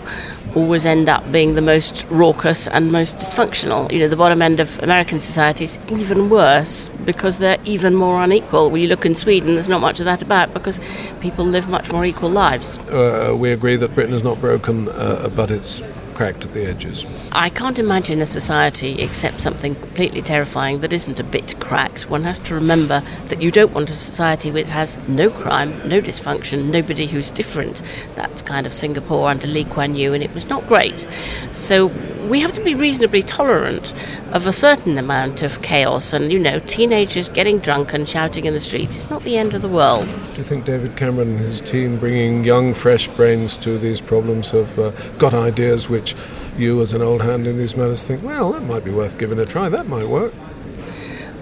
always 0.56 0.86
end 0.86 1.08
up 1.08 1.32
being 1.32 1.56
the 1.56 1.62
most 1.62 2.06
raucous 2.10 2.68
and 2.68 2.92
most 2.92 3.18
dysfunctional. 3.18 3.90
You 3.92 4.00
know, 4.00 4.08
the 4.10 4.18
bottom 4.18 4.42
end 4.42 4.60
of 4.60 4.78
American 4.80 5.22
society 5.22 5.64
is 5.64 5.80
even 5.90 6.30
worse 6.30 6.90
because 7.06 7.38
they're 7.38 7.60
even 7.64 7.96
more 7.96 8.22
unequal. 8.22 8.70
When 8.70 8.82
you 8.82 8.90
look 8.90 9.06
in 9.06 9.16
Sweden, 9.16 9.54
there's 9.54 9.70
not 9.70 9.80
much 9.80 10.02
of 10.02 10.06
that 10.06 10.22
about 10.22 10.54
because 10.54 10.82
people 11.22 11.46
live 11.46 11.70
much 11.70 11.92
more 11.92 12.04
equal 12.04 12.30
lives. 12.30 12.78
Uh, 12.90 13.36
we 13.38 13.52
agree 13.52 13.78
that 13.78 13.96
Britain 13.96 14.14
is 14.14 14.24
not 14.24 14.42
broken, 14.42 14.90
uh, 14.90 15.30
but 15.34 15.50
it's 15.50 15.82
cracked 16.20 16.44
at 16.44 16.52
the 16.52 16.66
edges. 16.66 17.06
I 17.32 17.48
can't 17.50 17.80
imagine 17.80 18.20
a 18.20 18.26
society, 18.26 19.02
except 19.02 19.40
something 19.40 19.74
completely 19.74 20.22
terrifying, 20.22 20.82
that 20.82 20.92
isn't 20.92 21.18
a 21.18 21.24
bit 21.24 21.56
cracked. 21.60 22.10
One 22.10 22.24
has 22.24 22.40
to 22.40 22.56
remember 22.56 23.02
that 23.26 23.42
you 23.42 23.52
don't 23.52 23.74
want 23.74 23.90
a 23.90 23.94
society 23.94 24.52
which 24.52 24.70
has 24.70 24.98
no 25.08 25.30
crime, 25.30 25.72
no 25.88 26.02
dysfunction, 26.02 26.72
nobody 26.72 27.08
who's 27.08 27.32
different. 27.32 27.82
That's 28.16 28.42
kind 28.42 28.66
of 28.66 28.74
Singapore 28.74 29.30
under 29.30 29.48
Lee 29.48 29.66
Kuan 29.66 29.96
Yew, 29.96 30.14
and 30.14 30.24
it 30.24 30.34
was 30.34 30.48
not 30.50 30.66
great. 30.68 31.08
So 31.52 31.88
we 32.28 32.40
have 32.40 32.54
to 32.54 32.64
be 32.64 32.76
reasonably 32.76 33.24
tolerant 33.24 33.94
of 34.34 34.46
a 34.46 34.52
certain 34.52 34.98
amount 34.98 35.42
of 35.42 35.62
chaos 35.62 36.14
and, 36.14 36.32
you 36.32 36.40
know, 36.40 36.60
teenagers 36.60 37.30
getting 37.30 37.60
drunk 37.60 37.94
and 37.94 38.08
shouting 38.08 38.46
in 38.46 38.54
the 38.54 38.60
streets. 38.60 38.96
It's 38.96 39.10
not 39.10 39.24
the 39.24 39.38
end 39.38 39.54
of 39.54 39.62
the 39.62 39.68
world. 39.68 40.08
Do 40.08 40.38
you 40.38 40.44
think 40.44 40.66
David 40.66 40.96
Cameron 40.96 41.30
and 41.30 41.40
his 41.40 41.60
team, 41.60 41.98
bringing 41.98 42.44
young, 42.44 42.74
fresh 42.74 43.08
brains 43.08 43.58
to 43.58 43.78
these 43.78 44.00
problems, 44.00 44.52
have 44.52 44.78
uh, 44.78 44.92
got 45.18 45.34
ideas 45.34 45.90
which 45.90 46.16
you, 46.58 46.82
as 46.82 46.94
an 46.94 47.02
old 47.02 47.22
hand 47.22 47.48
in 47.48 47.58
these 47.58 47.76
matters, 47.76 48.04
think, 48.04 48.22
well, 48.24 48.52
that 48.52 48.64
might 48.64 48.84
be 48.84 48.92
worth 48.92 49.18
giving 49.18 49.40
a 49.40 49.46
try, 49.46 49.70
that 49.70 49.88
might 49.88 50.08
work? 50.08 50.34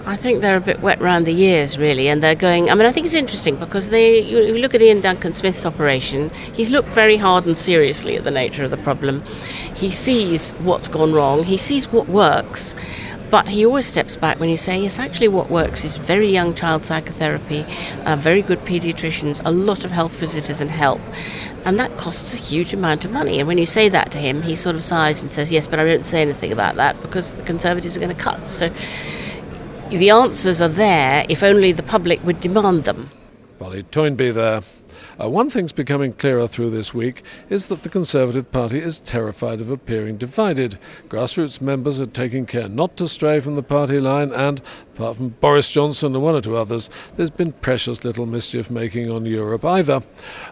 I 0.07 0.15
think 0.15 0.39
they're 0.39 0.55
a 0.55 0.61
bit 0.61 0.79
wet 0.79 1.01
round 1.01 1.25
the 1.25 1.37
ears, 1.37 1.77
really, 1.77 2.07
and 2.07 2.23
they're 2.23 2.33
going. 2.33 2.69
I 2.69 2.75
mean, 2.75 2.85
I 2.85 2.93
think 2.93 3.05
it's 3.05 3.13
interesting 3.13 3.57
because 3.57 3.89
they. 3.89 4.21
You 4.21 4.57
look 4.57 4.73
at 4.73 4.81
Iain 4.81 5.01
Duncan 5.01 5.33
Smith's 5.33 5.65
operation. 5.65 6.29
He's 6.53 6.71
looked 6.71 6.87
very 6.89 7.17
hard 7.17 7.45
and 7.45 7.57
seriously 7.57 8.15
at 8.15 8.23
the 8.23 8.31
nature 8.31 8.63
of 8.63 8.71
the 8.71 8.77
problem. 8.77 9.21
He 9.75 9.91
sees 9.91 10.51
what's 10.59 10.87
gone 10.87 11.11
wrong. 11.11 11.43
He 11.43 11.57
sees 11.57 11.91
what 11.91 12.07
works, 12.07 12.73
but 13.29 13.49
he 13.49 13.65
always 13.65 13.85
steps 13.85 14.15
back 14.15 14.39
when 14.39 14.47
you 14.49 14.55
say, 14.55 14.79
yes, 14.79 14.97
actually, 14.97 15.27
what 15.27 15.49
works 15.49 15.83
is 15.83 15.97
very 15.97 16.29
young 16.29 16.53
child 16.53 16.85
psychotherapy, 16.85 17.65
uh, 18.05 18.15
very 18.15 18.41
good 18.41 18.59
paediatricians, 18.59 19.41
a 19.43 19.51
lot 19.51 19.83
of 19.83 19.91
health 19.91 20.17
visitors 20.17 20.61
and 20.61 20.71
help. 20.71 21.01
And 21.65 21.77
that 21.79 21.97
costs 21.97 22.33
a 22.33 22.37
huge 22.37 22.73
amount 22.73 23.03
of 23.03 23.11
money. 23.11 23.39
And 23.39 23.47
when 23.47 23.57
you 23.57 23.65
say 23.65 23.89
that 23.89 24.11
to 24.13 24.19
him, 24.19 24.41
he 24.41 24.55
sort 24.55 24.77
of 24.77 24.85
sighs 24.85 25.21
and 25.21 25.29
says, 25.29 25.51
yes, 25.51 25.67
but 25.67 25.79
I 25.79 25.83
don't 25.83 26.05
say 26.05 26.21
anything 26.21 26.53
about 26.53 26.75
that 26.75 27.01
because 27.01 27.33
the 27.33 27.43
Conservatives 27.43 27.97
are 27.97 27.99
going 27.99 28.15
to 28.15 28.21
cut. 28.21 28.45
So 28.45 28.71
the 29.89 30.09
answers 30.09 30.61
are 30.61 30.67
there 30.67 31.25
if 31.29 31.43
only 31.43 31.71
the 31.71 31.83
public 31.83 32.23
would 32.23 32.39
demand 32.39 32.83
them. 32.83 33.09
Polly 33.59 33.83
Toynbee 33.83 34.31
there. 34.31 34.61
Uh, 35.19 35.27
one 35.27 35.49
thing's 35.49 35.71
becoming 35.71 36.13
clearer 36.13 36.47
through 36.47 36.69
this 36.69 36.93
week 36.93 37.23
is 37.49 37.67
that 37.67 37.81
the 37.81 37.89
Conservative 37.89 38.51
Party 38.51 38.79
is 38.79 38.99
terrified 38.99 39.59
of 39.59 39.71
appearing 39.71 40.17
divided. 40.17 40.77
Grassroots 41.07 41.59
members 41.59 41.99
are 41.99 42.05
taking 42.05 42.45
care 42.45 42.69
not 42.69 42.95
to 42.97 43.07
stray 43.07 43.39
from 43.39 43.55
the 43.55 43.63
party 43.63 43.99
line, 43.99 44.31
and 44.31 44.61
apart 44.97 45.15
from 45.15 45.29
Boris 45.29 45.71
Johnson 45.71 46.15
and 46.15 46.23
one 46.23 46.33
or 46.33 46.41
two 46.41 46.57
others, 46.57 46.89
there's 47.15 47.29
been 47.29 47.51
precious 47.51 48.03
little 48.03 48.25
mischief 48.25 48.71
making 48.71 49.11
on 49.11 49.25
Europe 49.25 49.63
either. 49.63 50.01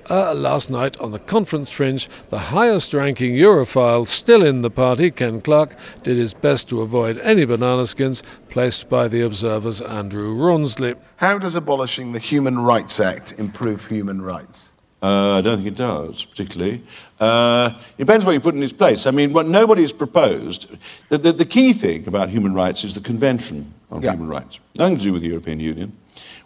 Uh, 0.07 0.35
last 0.35 0.69
night 0.69 0.95
on 0.99 1.11
the 1.11 1.17
conference 1.17 1.71
fringe, 1.71 2.07
the 2.29 2.37
highest 2.37 2.93
ranking 2.93 3.33
Europhile 3.33 4.07
still 4.07 4.45
in 4.45 4.61
the 4.61 4.69
party, 4.69 5.09
Ken 5.09 5.41
Clarke, 5.41 5.75
did 6.03 6.17
his 6.17 6.35
best 6.35 6.69
to 6.69 6.81
avoid 6.81 7.17
any 7.19 7.43
banana 7.43 7.87
skins 7.87 8.21
placed 8.47 8.87
by 8.87 9.07
the 9.07 9.21
Observer's 9.21 9.81
Andrew 9.81 10.35
Rawnsley. 10.35 10.93
How 11.17 11.39
does 11.39 11.55
abolishing 11.55 12.11
the 12.11 12.19
Human 12.19 12.59
Rights 12.59 12.99
Act 12.99 13.33
improve 13.39 13.87
human 13.87 14.21
rights? 14.21 14.69
Uh, 15.01 15.37
I 15.37 15.41
don't 15.41 15.57
think 15.57 15.67
it 15.67 15.75
does, 15.75 16.23
particularly. 16.23 16.83
Uh, 17.19 17.71
it 17.97 18.05
depends 18.05 18.25
what 18.25 18.31
you 18.31 18.39
put 18.39 18.55
in 18.55 18.63
its 18.63 18.73
place. 18.73 19.05
I 19.05 19.11
mean, 19.11 19.33
what 19.33 19.47
nobody 19.47 19.81
has 19.81 19.93
proposed, 19.93 20.67
the, 21.09 21.17
the, 21.17 21.31
the, 21.31 21.45
key 21.45 21.73
thing 21.73 22.07
about 22.07 22.29
human 22.29 22.53
rights 22.53 22.83
is 22.83 22.95
the 22.95 23.01
Convention 23.01 23.74
on 23.91 24.01
yeah. 24.01 24.11
Human 24.11 24.27
Rights. 24.27 24.59
Nothing 24.77 24.97
to 24.97 25.03
do 25.03 25.13
with 25.13 25.21
the 25.21 25.29
European 25.29 25.59
Union. 25.59 25.95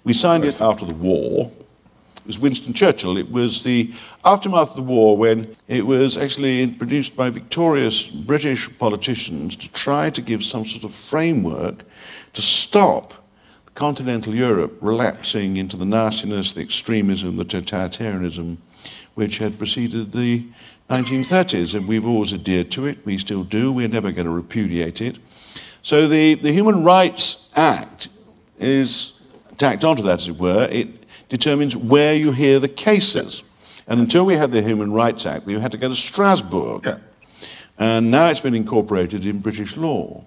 We 0.04 0.14
signed 0.14 0.46
it 0.46 0.62
after 0.62 0.86
the 0.86 0.94
war. 0.94 1.52
It 2.18 2.28
was 2.28 2.40
Winston 2.40 2.74
Churchill. 2.74 3.18
It 3.18 3.32
was 3.32 3.64
the 3.64 3.92
aftermath 4.24 4.72
of 4.72 4.76
the 4.76 4.84
war 4.84 5.18
when 5.18 5.56
it 5.68 5.86
was 5.86 6.18
actually 6.18 6.68
produced 6.68 7.16
by 7.16 7.30
victorious 7.30 8.04
British 8.04 8.78
politicians 8.78 9.56
to 9.58 9.72
try 9.72 10.10
to 10.10 10.22
give 10.22 10.44
some 10.44 10.66
sort 10.66 10.84
of 10.84 10.94
framework 10.94 11.84
to 12.34 12.42
stop 12.42 13.14
continental 13.76 14.36
Europe 14.36 14.78
relapsing 14.82 15.58
into 15.58 15.78
the 15.78 15.86
nastiness, 15.86 16.52
the 16.52 16.62
extremism, 16.62 17.38
the 17.38 17.46
totalitarianism 17.46 18.58
which 19.16 19.40
had 19.40 19.58
preceded 19.58 20.12
the 20.12 20.46
1930s. 20.90 21.76
And 21.76 21.88
we've 21.88 22.06
always 22.06 22.34
adhered 22.34 22.72
to 22.72 22.86
it. 22.86 23.06
We 23.06 23.18
still 23.18 23.44
do. 23.44 23.72
We're 23.72 23.88
never 23.88 24.12
going 24.12 24.26
to 24.26 24.32
repudiate 24.32 25.02
it. 25.02 25.18
So 25.90 26.08
the, 26.08 26.36
the 26.36 26.52
Human 26.52 26.84
Rights 26.84 27.50
Act 27.56 28.10
is 28.60 29.20
tacked 29.58 29.84
onto 29.84 30.04
that, 30.04 30.22
as 30.22 30.28
it 30.28 30.38
were. 30.38 30.68
It 30.72 30.88
determines 31.30 31.76
where 31.76 32.14
you 32.14 32.32
hear 32.32 32.60
the 32.60 32.68
cases. 32.68 33.42
And 33.88 34.00
until 34.00 34.24
we 34.24 34.36
had 34.36 34.52
the 34.52 34.62
Human 34.62 34.94
Rights 34.94 35.26
Act, 35.26 35.48
you 35.48 35.58
had 35.58 35.72
to 35.72 35.80
go 35.80 35.90
to 35.90 35.96
Strasbourg. 35.96 36.86
Yeah. 36.86 37.00
And 37.80 38.12
now 38.12 38.28
it's 38.28 38.40
been 38.40 38.54
incorporated 38.54 39.26
in 39.26 39.40
British 39.40 39.78
law. 39.78 40.26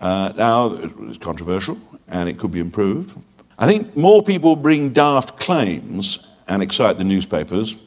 Uh, 0.00 0.32
now, 0.34 0.68
it's 1.02 1.18
controversial 1.18 1.76
and 2.06 2.26
it 2.26 2.38
could 2.38 2.50
be 2.50 2.60
improved. 2.60 3.12
I 3.58 3.66
think 3.66 3.94
more 3.94 4.22
people 4.22 4.56
bring 4.56 4.94
daft 4.94 5.38
claims 5.38 6.26
and 6.48 6.62
excite 6.62 6.96
the 6.96 7.04
newspapers 7.04 7.84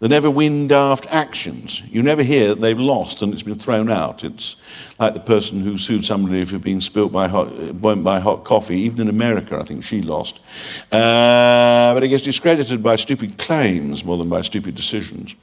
than 0.00 0.10
never 0.10 0.30
win 0.30 0.66
daft 0.66 1.06
actions. 1.10 1.82
You 1.82 2.02
never 2.02 2.22
hear 2.22 2.48
that 2.48 2.60
they've 2.60 2.78
lost 2.78 3.20
and 3.20 3.32
it's 3.34 3.42
been 3.42 3.58
thrown 3.58 3.90
out. 3.90 4.24
It's 4.24 4.56
like 4.98 5.12
the 5.12 5.20
person 5.20 5.60
who 5.60 5.76
sued 5.76 6.06
somebody 6.06 6.44
for 6.46 6.58
being 6.58 6.80
spilt 6.80 7.12
by 7.12 7.28
hot, 7.28 7.80
burnt 7.80 8.02
by 8.02 8.18
hot 8.18 8.44
coffee. 8.44 8.80
Even 8.80 9.02
in 9.02 9.08
America, 9.10 9.58
I 9.58 9.62
think 9.62 9.84
she 9.84 10.00
lost. 10.00 10.40
Uh, 10.90 11.92
but 11.92 12.02
it 12.02 12.08
gets 12.08 12.24
discredited 12.24 12.82
by 12.82 12.96
stupid 12.96 13.36
claims 13.36 14.02
more 14.02 14.16
than 14.16 14.30
by 14.30 14.40
stupid 14.40 14.74
decisions. 14.74 15.34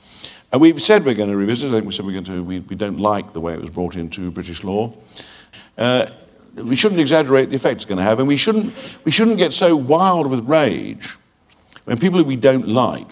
And 0.52 0.60
we've 0.60 0.82
said 0.82 1.06
we're 1.06 1.14
going 1.14 1.30
to 1.30 1.38
revisit. 1.38 1.70
I 1.70 1.74
think 1.74 1.86
we 1.86 1.92
said 1.92 2.06
we're 2.06 2.14
going 2.14 2.24
to. 2.24 2.44
We, 2.44 2.60
we 2.62 2.76
don't 2.76 3.00
like 3.00 3.34
the 3.34 3.42
way 3.42 3.54
it 3.54 3.62
was 3.62 3.70
brought 3.70 3.96
into 3.96 4.32
British 4.32 4.64
law. 4.64 4.94
Uh, 5.78 6.08
we 6.56 6.76
shouldn't 6.76 7.00
exaggerate 7.00 7.50
the 7.50 7.56
effect 7.56 7.76
it's 7.76 7.86
going 7.86 8.00
to 8.00 8.04
have, 8.04 8.18
and 8.18 8.28
we 8.28 8.38
shouldn't, 8.38 8.74
we 9.04 9.12
shouldn't 9.12 9.38
get 9.38 9.54
so 9.54 9.76
wild 9.76 10.28
with 10.28 10.48
rage 10.48 11.16
when 11.86 12.00
people 12.00 12.24
we 12.24 12.36
don't 12.36 12.68
like 12.68 13.12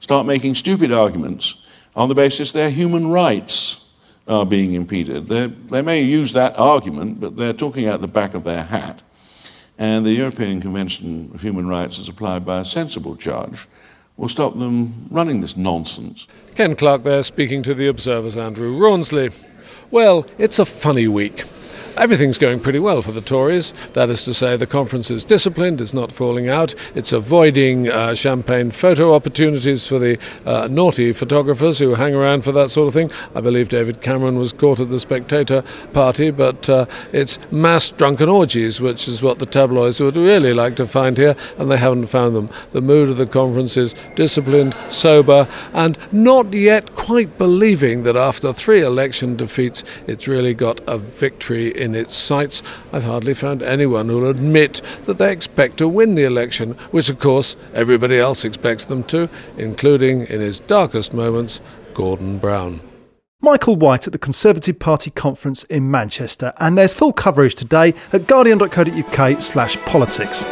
start 0.00 0.26
making 0.26 0.54
stupid 0.54 0.92
arguments 0.92 1.64
on 1.94 2.08
the 2.08 2.14
basis 2.14 2.52
their 2.52 2.70
human 2.70 3.08
rights 3.08 3.88
are 4.28 4.44
being 4.44 4.74
impeded. 4.74 5.28
They're, 5.28 5.48
they 5.48 5.82
may 5.82 6.02
use 6.02 6.32
that 6.32 6.58
argument, 6.58 7.20
but 7.20 7.36
they're 7.36 7.52
talking 7.52 7.86
out 7.86 8.00
the 8.00 8.08
back 8.08 8.34
of 8.34 8.44
their 8.44 8.64
hat. 8.64 9.02
And 9.78 10.04
the 10.06 10.12
European 10.12 10.60
Convention 10.60 11.30
of 11.34 11.42
Human 11.42 11.68
Rights, 11.68 11.98
as 11.98 12.08
applied 12.08 12.44
by 12.44 12.60
a 12.60 12.64
sensible 12.64 13.14
judge, 13.14 13.68
will 14.16 14.28
stop 14.28 14.58
them 14.58 15.06
running 15.10 15.42
this 15.42 15.56
nonsense. 15.56 16.26
Ken 16.54 16.74
Clarke 16.74 17.02
there 17.02 17.22
speaking 17.22 17.62
to 17.62 17.74
the 17.74 17.86
Observer's 17.86 18.36
Andrew 18.36 18.76
Rawnsley. 18.76 19.30
Well, 19.90 20.26
it's 20.38 20.58
a 20.58 20.64
funny 20.64 21.08
week. 21.08 21.44
Everything's 21.96 22.36
going 22.36 22.60
pretty 22.60 22.78
well 22.78 23.00
for 23.00 23.12
the 23.12 23.22
Tories. 23.22 23.72
That 23.94 24.10
is 24.10 24.22
to 24.24 24.34
say, 24.34 24.54
the 24.58 24.66
conference 24.66 25.10
is 25.10 25.24
disciplined, 25.24 25.80
it's 25.80 25.94
not 25.94 26.12
falling 26.12 26.46
out, 26.46 26.74
it's 26.94 27.10
avoiding 27.10 27.88
uh, 27.88 28.14
champagne 28.14 28.70
photo 28.70 29.14
opportunities 29.14 29.86
for 29.86 29.98
the 29.98 30.18
uh, 30.44 30.68
naughty 30.70 31.12
photographers 31.12 31.78
who 31.78 31.94
hang 31.94 32.14
around 32.14 32.44
for 32.44 32.52
that 32.52 32.70
sort 32.70 32.86
of 32.86 32.92
thing. 32.92 33.10
I 33.34 33.40
believe 33.40 33.70
David 33.70 34.02
Cameron 34.02 34.38
was 34.38 34.52
caught 34.52 34.78
at 34.78 34.90
the 34.90 35.00
Spectator 35.00 35.64
party, 35.94 36.30
but 36.30 36.68
uh, 36.68 36.84
it's 37.12 37.38
mass 37.50 37.90
drunken 37.90 38.28
orgies, 38.28 38.78
which 38.78 39.08
is 39.08 39.22
what 39.22 39.38
the 39.38 39.46
tabloids 39.46 39.98
would 39.98 40.16
really 40.16 40.52
like 40.52 40.76
to 40.76 40.86
find 40.86 41.16
here, 41.16 41.34
and 41.56 41.70
they 41.70 41.78
haven't 41.78 42.06
found 42.06 42.36
them. 42.36 42.50
The 42.72 42.82
mood 42.82 43.08
of 43.08 43.16
the 43.16 43.26
conference 43.26 43.78
is 43.78 43.94
disciplined, 44.16 44.76
sober, 44.88 45.48
and 45.72 45.96
not 46.12 46.52
yet 46.52 46.94
quite 46.94 47.38
believing 47.38 48.02
that 48.02 48.16
after 48.16 48.52
three 48.52 48.82
election 48.82 49.34
defeats, 49.34 49.82
it's 50.06 50.28
really 50.28 50.52
got 50.52 50.78
a 50.86 50.98
victory 50.98 51.68
in 51.70 51.85
its 51.94 52.16
sights, 52.16 52.62
I've 52.92 53.04
hardly 53.04 53.34
found 53.34 53.62
anyone 53.62 54.08
who'll 54.08 54.30
admit 54.30 54.82
that 55.04 55.18
they 55.18 55.32
expect 55.32 55.78
to 55.78 55.88
win 55.88 56.14
the 56.14 56.24
election, 56.24 56.72
which 56.90 57.08
of 57.08 57.18
course 57.18 57.56
everybody 57.74 58.18
else 58.18 58.44
expects 58.44 58.84
them 58.84 59.04
to, 59.04 59.28
including 59.56 60.26
in 60.26 60.40
his 60.40 60.60
darkest 60.60 61.14
moments, 61.14 61.60
Gordon 61.94 62.38
Brown. 62.38 62.80
Michael 63.42 63.76
White 63.76 64.06
at 64.06 64.12
the 64.12 64.18
Conservative 64.18 64.78
Party 64.78 65.10
conference 65.10 65.62
in 65.64 65.90
Manchester, 65.90 66.52
and 66.58 66.76
there's 66.76 66.94
full 66.94 67.12
coverage 67.12 67.54
today 67.54 67.92
at 68.12 68.26
guardian.co.uk 68.26 69.42
slash 69.42 69.76
politics. 69.84 70.42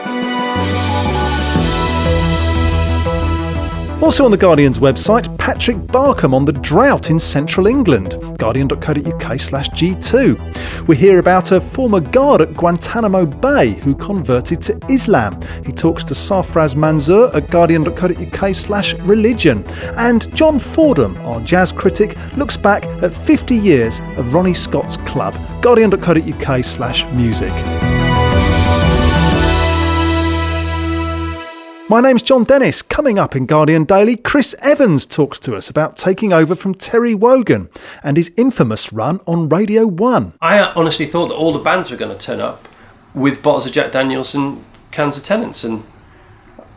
Also 4.02 4.24
on 4.24 4.30
the 4.30 4.36
Guardian's 4.36 4.80
website, 4.80 5.36
Patrick 5.38 5.78
Barkham 5.86 6.34
on 6.34 6.44
the 6.44 6.52
drought 6.52 7.10
in 7.10 7.18
central 7.18 7.66
England, 7.66 8.16
guardian.co.uk 8.38 9.40
slash 9.40 9.70
G2. 9.70 10.86
We 10.86 10.96
hear 10.96 11.18
about 11.18 11.52
a 11.52 11.60
former 11.60 12.00
guard 12.00 12.42
at 12.42 12.54
Guantanamo 12.54 13.24
Bay 13.24 13.70
who 13.72 13.94
converted 13.94 14.60
to 14.62 14.78
Islam. 14.90 15.40
He 15.64 15.72
talks 15.72 16.04
to 16.04 16.14
Sarfraz 16.14 16.74
Manzoor 16.74 17.34
at 17.34 17.50
guardian.co.uk 17.50 18.54
slash 18.54 18.94
religion. 19.00 19.64
And 19.96 20.34
John 20.36 20.58
Fordham, 20.58 21.16
our 21.18 21.40
jazz 21.40 21.72
critic, 21.72 22.16
looks 22.36 22.58
back 22.58 22.84
at 23.02 23.14
50 23.14 23.54
years 23.54 24.00
of 24.18 24.34
Ronnie 24.34 24.54
Scott's 24.54 24.98
club, 24.98 25.34
guardian.co.uk 25.62 26.64
slash 26.64 27.06
music. 27.12 27.52
My 31.90 32.00
name's 32.00 32.22
Jon 32.22 32.44
Dennis. 32.44 32.80
Coming 32.80 33.18
up 33.18 33.36
in 33.36 33.44
Guardian 33.44 33.84
Daily, 33.84 34.16
Chris 34.16 34.54
Evans 34.62 35.04
talks 35.04 35.38
to 35.40 35.54
us 35.54 35.68
about 35.68 35.98
taking 35.98 36.32
over 36.32 36.54
from 36.54 36.72
Terry 36.72 37.14
Wogan 37.14 37.68
and 38.02 38.16
his 38.16 38.32
infamous 38.38 38.90
run 38.90 39.20
on 39.26 39.50
Radio 39.50 39.86
1. 39.86 40.32
I 40.40 40.60
honestly 40.60 41.04
thought 41.04 41.28
that 41.28 41.34
all 41.34 41.52
the 41.52 41.58
bands 41.58 41.90
were 41.90 41.98
going 41.98 42.16
to 42.16 42.26
turn 42.26 42.40
up 42.40 42.66
with 43.14 43.42
bottles 43.42 43.66
of 43.66 43.72
Jack 43.72 43.92
Daniels 43.92 44.34
and 44.34 44.64
cans 44.92 45.18
of 45.18 45.24
Tennent's, 45.24 45.62
and 45.62 45.84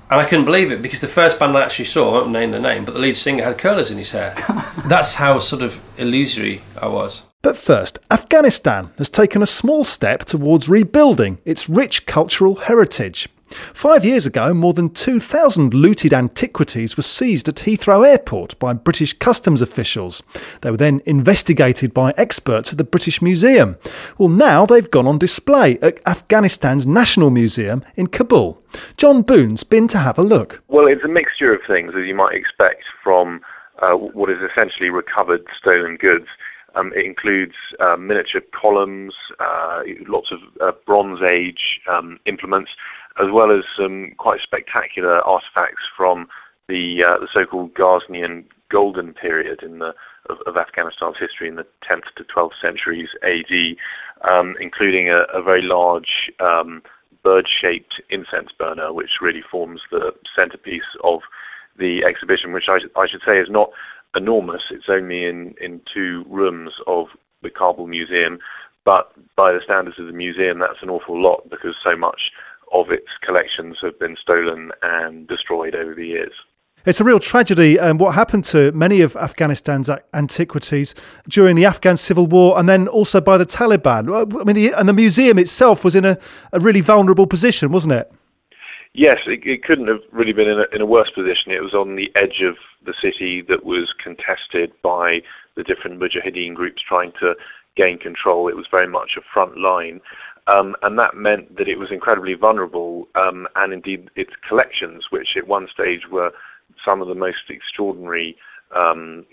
and 0.10 0.20
I 0.20 0.26
couldn't 0.26 0.46
believe 0.46 0.72
it 0.72 0.82
because 0.82 1.00
the 1.00 1.08
first 1.08 1.39
band 1.39 1.58
I 1.58 1.63
actually 1.63 1.86
saw, 1.86 2.10
I 2.10 2.13
won't 2.20 2.32
name 2.32 2.52
the 2.52 2.60
name, 2.60 2.84
but 2.84 2.93
the 2.93 3.00
lead 3.00 3.15
singer 3.15 3.43
had 3.43 3.58
curlers 3.58 3.91
in 3.91 3.98
his 3.98 4.12
hair. 4.12 4.36
That's 4.88 5.13
how 5.13 5.39
sort 5.39 5.62
of 5.62 5.80
illusory 5.98 6.62
I 6.82 6.88
was. 6.88 7.24
But 7.41 7.58
first, 7.58 8.00
Afghanistan 8.12 8.91
has 8.98 9.10
taken 9.10 9.41
a 9.41 9.46
small 9.46 9.84
step 9.84 10.26
towards 10.26 10.70
rebuilding 10.70 11.39
its 11.46 11.70
rich 11.70 12.06
cultural 12.06 12.56
heritage. 12.56 13.28
Five 13.50 14.04
years 14.04 14.26
ago, 14.26 14.54
more 14.54 14.74
than 14.74 14.90
2,000 14.90 15.74
looted 15.74 16.14
antiquities 16.14 16.98
were 16.98 17.04
seized 17.04 17.48
at 17.48 17.56
Heathrow 17.56 18.06
Airport 18.06 18.58
by 18.60 18.74
British 18.74 19.14
customs 19.14 19.62
officials. 19.62 20.22
They 20.62 20.72
were 20.72 20.78
then 20.78 21.02
investigated 21.06 21.94
by 21.94 22.14
experts 22.18 22.72
at 22.72 22.78
the 22.78 22.84
British 22.84 23.22
Museum. 23.22 23.78
Well, 24.18 24.30
now 24.30 24.66
they've 24.66 24.90
gone 24.90 25.08
on 25.08 25.18
display 25.18 25.80
at 25.80 26.00
Afghanistan's 26.06 26.86
National 26.86 27.30
Museum 27.30 27.84
in 27.96 28.08
Kabul. 28.08 28.62
Jon 28.98 29.22
Boone's 29.22 29.64
been 29.64 29.88
to 29.90 29.98
have 29.98 30.18
a 30.18 30.24
look. 30.24 30.62
Well, 30.68 30.88
it's 30.88 31.04
a 31.04 31.08
mixture 31.08 31.54
of 31.54 31.62
things, 31.68 31.94
as 31.98 32.06
you 32.06 32.16
might 32.16 32.36
expect 32.36 32.84
from 33.04 33.42
uh, 33.82 33.94
what 33.94 34.30
is 34.30 34.38
essentially 34.52 34.90
recovered 34.90 35.46
stolen 35.60 35.98
goods. 35.98 36.28
Um, 36.76 36.92
it 36.96 37.06
includes 37.06 37.56
uh, 37.80 37.98
miniature 37.98 38.42
columns, 38.54 39.14
uh, 39.40 39.82
lots 40.08 40.32
of 40.32 40.40
uh, 40.62 40.78
Bronze 40.86 41.20
Age 41.28 41.80
um, 41.90 42.20
implements, 42.26 42.70
as 43.19 43.27
well 43.32 43.51
as 43.51 43.63
some 43.77 44.12
quite 44.17 44.39
spectacular 44.41 45.19
artifacts 45.21 45.84
from 45.95 46.27
the 46.67 47.03
uh, 47.06 47.17
the 47.19 47.27
so-called 47.34 47.73
Ghaznian 47.73 48.45
Golden 48.69 49.13
Period 49.13 49.63
in 49.63 49.80
the 49.80 49.93
of, 50.30 50.38
of, 50.45 50.58
Afghanistan's 50.58 51.15
history 51.19 51.47
in 51.47 51.56
the 51.56 51.65
10th 51.89 52.03
to 52.17 52.25
12th 52.25 52.60
centuries 52.62 53.08
AD, 53.23 54.30
um, 54.30 54.56
including 54.60 55.10
a, 55.10 55.21
a, 55.34 55.41
very 55.41 55.62
large 55.62 56.30
um, 56.41 56.84
bird-shaped 57.23 58.01
incense 58.10 58.49
burner, 58.60 58.91
which 58.91 59.21
really 59.21 59.41
forms 59.49 59.80
the 59.89 60.12
centerpiece 60.38 60.89
of 61.03 61.21
the 61.80 62.03
exhibition, 62.03 62.51
which 62.51 62.67
I, 62.67 62.80
I 62.99 63.08
should 63.08 63.21
say 63.25 63.39
is 63.39 63.47
not 63.49 63.69
enormous. 64.15 64.63
It's 64.69 64.89
only 64.89 65.25
in, 65.25 65.56
in 65.62 65.80
two 65.93 66.25
rooms 66.27 66.73
of 66.88 67.08
the 67.41 67.49
Kabul 67.49 67.88
Museum, 67.88 68.39
but 68.84 69.12
by 69.36 69.51
the 69.51 69.62
standards 69.63 69.99
of 69.99 70.08
the 70.08 70.13
museum, 70.13 70.60
that's 70.60 70.82
an 70.82 70.89
awful 70.89 71.21
lot 71.21 71.49
because 71.49 71.75
so 71.84 71.95
much 71.95 72.32
of 72.73 72.91
its 72.91 73.08
collections 73.23 73.77
have 73.82 73.99
been 73.99 74.15
stolen 74.21 74.71
and 74.82 75.27
destroyed 75.27 75.75
over 75.75 75.95
the 75.95 76.06
years. 76.06 76.34
It's 76.86 77.01
a 77.01 77.03
real 77.03 77.19
tragedy 77.19 77.77
um, 77.77 77.97
what 77.97 78.15
happened 78.15 78.45
to 78.45 78.71
many 78.71 79.01
of 79.01 79.17
Afghanistan's 79.17 79.89
antiquities 80.13 80.95
during 81.27 81.58
the 81.58 81.65
Afghan 81.65 81.97
civil 81.97 82.27
war 82.27 82.58
and 82.58 82.69
then 82.69 82.88
also 82.88 83.19
by 83.19 83.38
the 83.38 83.45
Taliban. 83.45 84.08
I 84.10 84.43
mean, 84.45 84.56
the, 84.56 84.71
and 84.71 84.88
the 84.88 84.93
museum 84.93 85.38
itself 85.38 85.84
was 85.84 85.95
in 85.95 86.06
a, 86.06 86.17
a 86.53 86.62
really 86.62 86.80
vulnerable 86.80 87.27
position, 87.27 87.73
wasn't 87.73 87.93
it? 87.93 88.12
Yes, 88.93 89.17
it, 89.27 89.45
it 89.45 89.63
couldn't 89.63 89.88
have 89.88 89.99
really 90.13 90.32
been 90.32 90.47
in 90.47 90.60
a, 90.60 90.65
in 90.73 90.82
a 90.82 90.86
worse 90.86 91.12
position. 91.13 91.51
It 91.51 91.62
was 91.62 91.73
on 91.73 91.97
the 91.97 92.10
edge 92.15 92.41
of 92.41 92.56
the 92.86 92.93
city 93.01 93.43
that 93.49 93.65
was 93.65 93.93
contested 94.01 94.71
by 94.82 95.21
the 95.56 95.63
different 95.63 95.99
Mujahideen 95.99 96.53
groups 96.53 96.82
trying 96.88 97.12
to 97.19 97.36
gain 97.75 97.97
control. 97.97 98.47
It 98.47 98.56
was 98.56 98.65
very 98.71 98.88
much 98.88 99.12
a 99.17 99.21
front 99.34 99.58
line. 99.58 99.99
Um, 100.48 100.76
and 100.82 100.98
that 100.98 101.16
meant 101.16 101.58
that 101.58 101.68
it 101.68 101.78
was 101.78 101.90
incredibly 101.92 102.34
vulnerable, 102.34 103.08
um, 103.16 103.48
and 103.56 103.74
indeed 103.74 104.10
its 104.16 104.32
collections, 104.48 105.06
which 105.10 105.30
at 105.36 105.48
one 105.48 105.68
stage 105.74 106.08
were 106.10 106.32
some 106.88 107.02
of 107.02 107.08
the 107.08 107.16
most 107.16 107.50
extraordinary 107.50 108.38
um, 108.76 109.26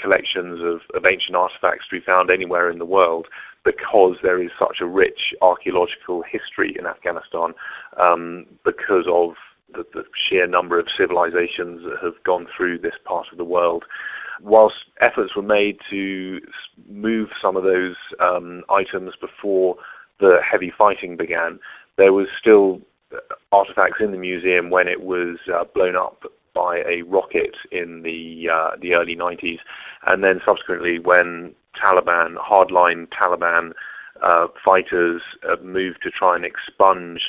collections 0.00 0.60
of, 0.62 0.80
of, 0.94 1.04
ancient 1.06 1.36
artifacts 1.36 1.86
to 1.88 1.98
be 1.98 2.04
found 2.04 2.30
anywhere 2.30 2.70
in 2.70 2.78
the 2.78 2.84
world, 2.84 3.26
because 3.64 4.16
there 4.22 4.42
is 4.42 4.50
such 4.58 4.78
a 4.80 4.86
rich 4.86 5.34
archaeological 5.42 6.22
history 6.22 6.74
in 6.78 6.86
Afghanistan, 6.86 7.52
um, 8.00 8.46
because 8.64 9.04
of 9.10 9.34
the, 9.74 9.84
the, 9.92 10.04
sheer 10.28 10.46
number 10.46 10.78
of 10.78 10.86
civilizations 10.96 11.82
that 11.82 11.98
have 12.02 12.22
gone 12.24 12.46
through 12.56 12.78
this 12.78 12.94
part 13.04 13.26
of 13.30 13.38
the 13.38 13.44
world. 13.44 13.84
Whilst 14.40 14.76
efforts 15.00 15.34
were 15.34 15.42
made 15.42 15.78
to 15.90 16.40
move 16.88 17.28
some 17.42 17.56
of 17.56 17.64
those 17.64 17.96
um, 18.20 18.62
items 18.70 19.14
before 19.20 19.76
the 20.20 20.38
heavy 20.48 20.72
fighting 20.76 21.16
began, 21.16 21.58
there 21.96 22.12
was 22.12 22.26
still 22.40 22.80
artifacts 23.52 24.00
in 24.00 24.12
the 24.12 24.18
museum 24.18 24.70
when 24.70 24.88
it 24.88 25.02
was 25.02 25.38
uh, 25.52 25.64
blown 25.74 25.96
up 25.96 26.22
by 26.54 26.78
a 26.78 27.02
rocket 27.02 27.54
in 27.70 28.02
the 28.02 28.48
uh, 28.52 28.76
the 28.80 28.94
early 28.94 29.16
90s, 29.16 29.58
and 30.06 30.22
then 30.22 30.40
subsequently 30.46 30.98
when 30.98 31.54
Taliban, 31.82 32.36
hardline 32.36 33.06
Taliban 33.08 33.72
uh, 34.22 34.48
fighters 34.64 35.22
moved 35.62 35.98
to 36.02 36.10
try 36.10 36.36
and 36.36 36.44
expunge 36.44 37.20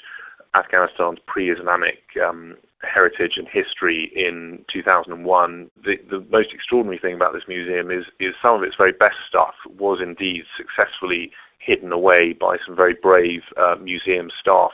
Afghanistan's 0.55 1.19
pre-Islamic 1.27 1.99
um, 2.27 2.57
heritage 2.81 3.33
and 3.37 3.47
history 3.47 4.11
in 4.15 4.65
2001. 4.73 5.69
The, 5.83 5.95
the 6.09 6.25
most 6.31 6.49
extraordinary 6.53 6.97
thing 6.99 7.13
about 7.13 7.33
this 7.33 7.43
museum 7.47 7.91
is, 7.91 8.05
is 8.19 8.33
some 8.43 8.55
of 8.55 8.63
its 8.63 8.75
very 8.77 8.93
best 8.93 9.17
stuff 9.27 9.53
was 9.77 9.99
indeed 10.01 10.43
successfully 10.57 11.31
hidden 11.59 11.91
away 11.91 12.33
by 12.33 12.57
some 12.65 12.75
very 12.75 12.95
brave 12.95 13.41
uh, 13.57 13.75
museum 13.75 14.29
staff 14.39 14.71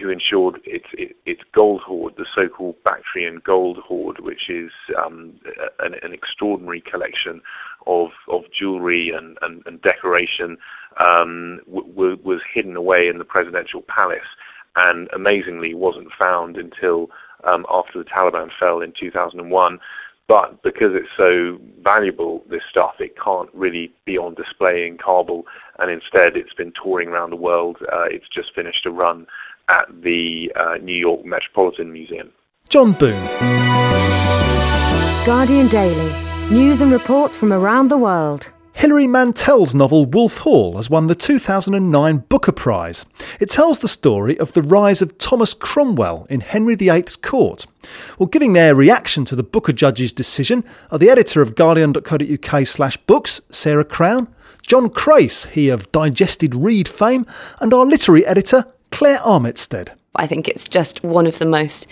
who 0.00 0.10
ensured 0.10 0.60
its, 0.64 0.86
its 1.26 1.40
gold 1.52 1.80
hoard, 1.80 2.14
the 2.16 2.26
so-called 2.34 2.76
Bactrian 2.84 3.42
gold 3.44 3.78
hoard, 3.78 4.20
which 4.20 4.48
is 4.48 4.70
um, 4.96 5.34
an, 5.80 5.94
an, 6.02 6.12
extraordinary 6.12 6.80
collection 6.80 7.40
of, 7.86 8.10
of 8.30 8.42
jewellery 8.56 9.10
and, 9.10 9.36
and, 9.42 9.62
and, 9.66 9.82
decoration, 9.82 10.56
um, 11.04 11.60
w- 11.66 12.16
was 12.22 12.40
hidden 12.54 12.76
away 12.76 13.08
in 13.08 13.18
the 13.18 13.24
presidential 13.24 13.82
palace 13.82 14.20
and 14.76 15.08
amazingly 15.14 15.74
wasn't 15.74 16.08
found 16.18 16.56
until 16.56 17.10
um, 17.44 17.66
after 17.68 17.98
the 17.98 18.08
Taliban 18.08 18.50
fell 18.58 18.80
in 18.80 18.92
2001. 18.98 19.78
But 20.32 20.62
because 20.62 20.92
it's 20.94 21.10
so 21.14 21.58
valuable, 21.82 22.42
this 22.48 22.62
stuff, 22.70 22.94
it 23.00 23.12
can't 23.22 23.50
really 23.52 23.92
be 24.06 24.16
on 24.16 24.32
display 24.34 24.86
in 24.86 24.96
Kabul, 24.96 25.44
and 25.78 25.90
instead 25.90 26.38
it's 26.38 26.54
been 26.54 26.72
touring 26.82 27.10
around 27.10 27.28
the 27.28 27.36
world. 27.36 27.76
Uh, 27.82 28.04
it's 28.10 28.24
just 28.34 28.48
finished 28.54 28.86
a 28.86 28.90
run 28.90 29.26
at 29.68 29.84
the 30.02 30.50
uh, 30.58 30.78
New 30.82 30.96
York 30.96 31.26
Metropolitan 31.26 31.92
Museum. 31.92 32.32
Jon 32.70 32.92
Boone. 32.92 33.26
Guardian 35.26 35.68
Daily. 35.68 36.14
News 36.50 36.80
and 36.80 36.90
reports 36.90 37.36
from 37.36 37.52
around 37.52 37.88
the 37.88 37.98
world. 37.98 38.52
Hilary 38.82 39.06
Mantel's 39.06 39.76
novel 39.76 40.06
Wolf 40.06 40.38
Hall 40.38 40.74
has 40.74 40.90
won 40.90 41.06
the 41.06 41.14
2009 41.14 42.18
Booker 42.28 42.50
Prize. 42.50 43.06
It 43.38 43.48
tells 43.48 43.78
the 43.78 43.86
story 43.86 44.36
of 44.40 44.54
the 44.54 44.62
rise 44.62 45.00
of 45.00 45.18
Thomas 45.18 45.54
Cromwell 45.54 46.26
in 46.28 46.40
Henry 46.40 46.74
VIII's 46.74 47.14
court. 47.14 47.68
Well, 48.18 48.26
giving 48.26 48.54
their 48.54 48.74
reaction 48.74 49.24
to 49.26 49.36
the 49.36 49.44
Booker 49.44 49.72
judge's 49.72 50.12
decision 50.12 50.64
are 50.90 50.98
the 50.98 51.10
editor 51.10 51.40
of 51.40 51.54
guardian.co.uk 51.54 52.66
slash 52.66 52.96
books, 52.96 53.40
Sarah 53.50 53.84
Crown, 53.84 54.26
John 54.66 54.90
Crace, 54.90 55.44
he 55.44 55.68
of 55.68 55.92
Digested 55.92 56.56
Read 56.56 56.88
fame, 56.88 57.24
and 57.60 57.72
our 57.72 57.86
literary 57.86 58.26
editor, 58.26 58.64
Claire 58.90 59.18
Armitstead. 59.18 59.90
I 60.16 60.26
think 60.26 60.48
it's 60.48 60.68
just 60.68 61.04
one 61.04 61.28
of 61.28 61.38
the 61.38 61.46
most 61.46 61.86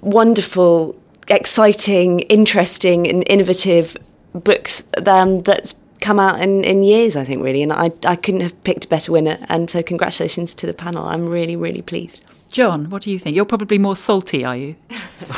wonderful, 0.00 0.98
exciting, 1.28 2.20
interesting, 2.20 3.06
and 3.06 3.22
innovative 3.26 3.98
books 4.34 4.82
um, 5.06 5.40
that's 5.40 5.74
come 6.00 6.20
out 6.20 6.40
in, 6.40 6.64
in 6.64 6.82
years, 6.82 7.16
I 7.16 7.24
think, 7.24 7.42
really. 7.42 7.62
And 7.62 7.72
I, 7.72 7.90
I 8.04 8.16
couldn't 8.16 8.42
have 8.42 8.62
picked 8.64 8.84
a 8.84 8.88
better 8.88 9.12
winner. 9.12 9.38
And 9.48 9.70
so, 9.70 9.82
congratulations 9.82 10.54
to 10.56 10.66
the 10.66 10.74
panel. 10.74 11.06
I'm 11.06 11.26
really, 11.26 11.56
really 11.56 11.82
pleased. 11.82 12.20
John, 12.50 12.88
what 12.88 13.02
do 13.02 13.10
you 13.10 13.18
think? 13.18 13.34
You're 13.34 13.46
probably 13.46 13.78
more 13.78 13.96
salty, 13.96 14.44
are 14.44 14.56
you? 14.56 14.76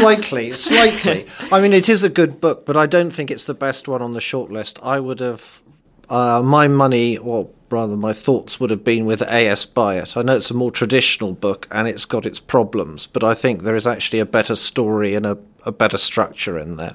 slightly, 0.00 0.56
slightly. 0.56 1.26
I 1.52 1.60
mean, 1.60 1.72
it 1.72 1.88
is 1.88 2.02
a 2.02 2.08
good 2.08 2.40
book, 2.40 2.66
but 2.66 2.76
I 2.76 2.86
don't 2.86 3.12
think 3.12 3.30
it's 3.30 3.44
the 3.44 3.54
best 3.54 3.86
one 3.86 4.02
on 4.02 4.14
the 4.14 4.20
shortlist. 4.20 4.84
I 4.84 4.98
would 4.98 5.20
have 5.20 5.62
uh, 6.08 6.42
my 6.42 6.66
money, 6.66 7.16
or 7.16 7.48
rather 7.70 7.96
my 7.96 8.12
thoughts, 8.12 8.58
would 8.58 8.70
have 8.70 8.82
been 8.82 9.06
with 9.06 9.22
A.S. 9.22 9.64
Byatt. 9.64 10.16
I 10.16 10.22
know 10.22 10.36
it's 10.36 10.50
a 10.50 10.54
more 10.54 10.72
traditional 10.72 11.32
book 11.32 11.68
and 11.70 11.86
it's 11.86 12.04
got 12.04 12.26
its 12.26 12.40
problems, 12.40 13.06
but 13.06 13.22
I 13.22 13.34
think 13.34 13.62
there 13.62 13.76
is 13.76 13.86
actually 13.86 14.18
a 14.18 14.26
better 14.26 14.56
story 14.56 15.14
and 15.14 15.24
a, 15.24 15.38
a 15.64 15.70
better 15.70 15.96
structure 15.96 16.58
in 16.58 16.76
there. 16.76 16.94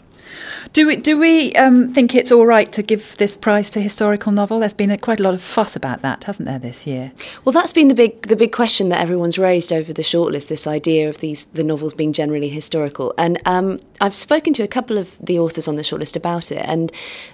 Do 0.74 0.88
we 0.88 0.96
do 0.96 1.18
we 1.18 1.54
um, 1.54 1.94
think 1.94 2.14
it's 2.14 2.32
all 2.32 2.46
right 2.46 2.72
to 2.74 2.84
give 2.84 3.18
this 3.18 3.36
prize 3.36 3.70
to 3.72 3.82
historical 3.82 4.32
novel? 4.32 4.60
There's 4.60 4.74
been 4.74 4.92
a, 4.92 4.98
quite 4.98 5.20
a 5.20 5.24
lot 5.24 5.34
of 5.34 5.42
fuss 5.42 5.76
about 5.76 6.02
that, 6.02 6.26
hasn't 6.26 6.48
there, 6.48 6.60
this 6.60 6.86
year? 6.86 7.12
Well, 7.46 7.54
that's 7.54 7.74
been 7.74 7.88
the 7.88 7.96
big 7.96 8.24
the 8.24 8.36
big 8.36 8.52
question 8.52 8.90
that 8.90 9.00
everyone's 9.00 9.38
raised 9.38 9.72
over 9.72 9.94
the 9.94 10.02
shortlist. 10.02 10.48
This 10.50 10.68
idea 10.68 11.10
of 11.10 11.20
these 11.20 11.46
the 11.46 11.64
novels 11.64 11.94
being 11.94 12.14
generally 12.14 12.50
historical, 12.50 13.14
and 13.18 13.40
um, 13.46 13.80
I've 14.02 14.16
spoken 14.16 14.54
to 14.54 14.64
a 14.64 14.68
couple 14.68 14.98
of 14.98 15.18
the 15.20 15.40
authors 15.40 15.68
on 15.68 15.76
the 15.76 15.84
shortlist 15.84 16.16
about 16.16 16.52
it, 16.52 16.64
and 16.66 16.92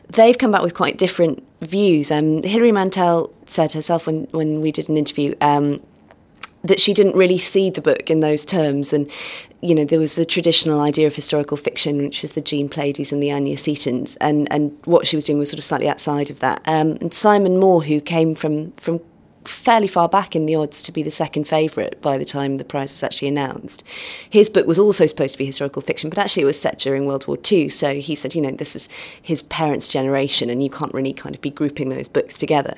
they've 0.09 0.37
come 0.37 0.51
back 0.51 0.61
with 0.61 0.75
quite 0.75 0.97
different 0.97 1.43
views. 1.61 2.11
Um, 2.11 2.43
Hilary 2.43 2.71
Mantel 2.71 3.33
said 3.45 3.71
herself 3.73 4.07
when 4.07 4.27
when 4.31 4.61
we 4.61 4.71
did 4.71 4.89
an 4.89 4.97
interview. 4.97 5.35
Um, 5.41 5.81
that 6.65 6.79
she 6.79 6.93
didn't 6.93 7.13
really 7.13 7.37
see 7.37 7.69
the 7.69 7.81
book 7.81 8.09
in 8.09 8.21
those 8.21 8.45
terms 8.45 8.93
and 8.93 9.11
you 9.63 9.73
know, 9.73 9.85
there 9.85 9.99
was 9.99 10.15
the 10.15 10.25
traditional 10.25 10.81
idea 10.81 11.07
of 11.07 11.15
historical 11.15 11.55
fiction, 11.55 11.99
which 11.99 12.21
was 12.21 12.33
the 12.33 12.41
Jean 12.41 12.67
Plaidies 12.67 13.13
and 13.13 13.23
the 13.23 13.31
Anya 13.31 13.55
Seatons, 13.55 14.17
and, 14.19 14.51
and 14.51 14.77
what 14.83 15.07
she 15.07 15.15
was 15.15 15.23
doing 15.23 15.39
was 15.39 15.49
sort 15.49 15.59
of 15.59 15.63
slightly 15.63 15.87
outside 15.87 16.29
of 16.29 16.39
that. 16.41 16.61
Um, 16.65 16.97
and 16.99 17.13
Simon 17.13 17.57
Mawer, 17.57 17.85
who 17.85 18.01
came 18.01 18.35
from, 18.35 18.71
from 18.73 18.99
fairly 19.45 19.87
far 19.87 20.09
back 20.09 20.35
in 20.35 20.45
the 20.45 20.55
odds 20.55 20.81
to 20.81 20.91
be 20.91 21.01
the 21.01 21.11
second 21.11 21.47
favourite 21.47 22.01
by 22.01 22.17
the 22.17 22.25
time 22.25 22.57
the 22.57 22.65
prize 22.65 22.91
was 22.91 23.03
actually 23.03 23.29
announced. 23.29 23.83
His 24.29 24.49
book 24.49 24.67
was 24.67 24.79
also 24.79 25.05
supposed 25.05 25.33
to 25.33 25.37
be 25.37 25.45
historical 25.45 25.81
fiction, 25.81 26.09
but 26.09 26.19
actually 26.19 26.43
it 26.43 26.47
was 26.47 26.59
set 26.59 26.77
during 26.79 27.05
World 27.05 27.25
War 27.25 27.37
II. 27.49 27.69
So 27.69 27.95
he 27.95 28.15
said, 28.15 28.35
you 28.35 28.41
know, 28.41 28.51
this 28.51 28.75
is 28.75 28.89
his 29.21 29.43
parents' 29.43 29.87
generation, 29.87 30.49
and 30.49 30.61
you 30.61 30.69
can't 30.69 30.93
really 30.93 31.13
kind 31.13 31.35
of 31.35 31.41
be 31.41 31.49
grouping 31.49 31.87
those 31.87 32.09
books 32.09 32.37
together. 32.37 32.73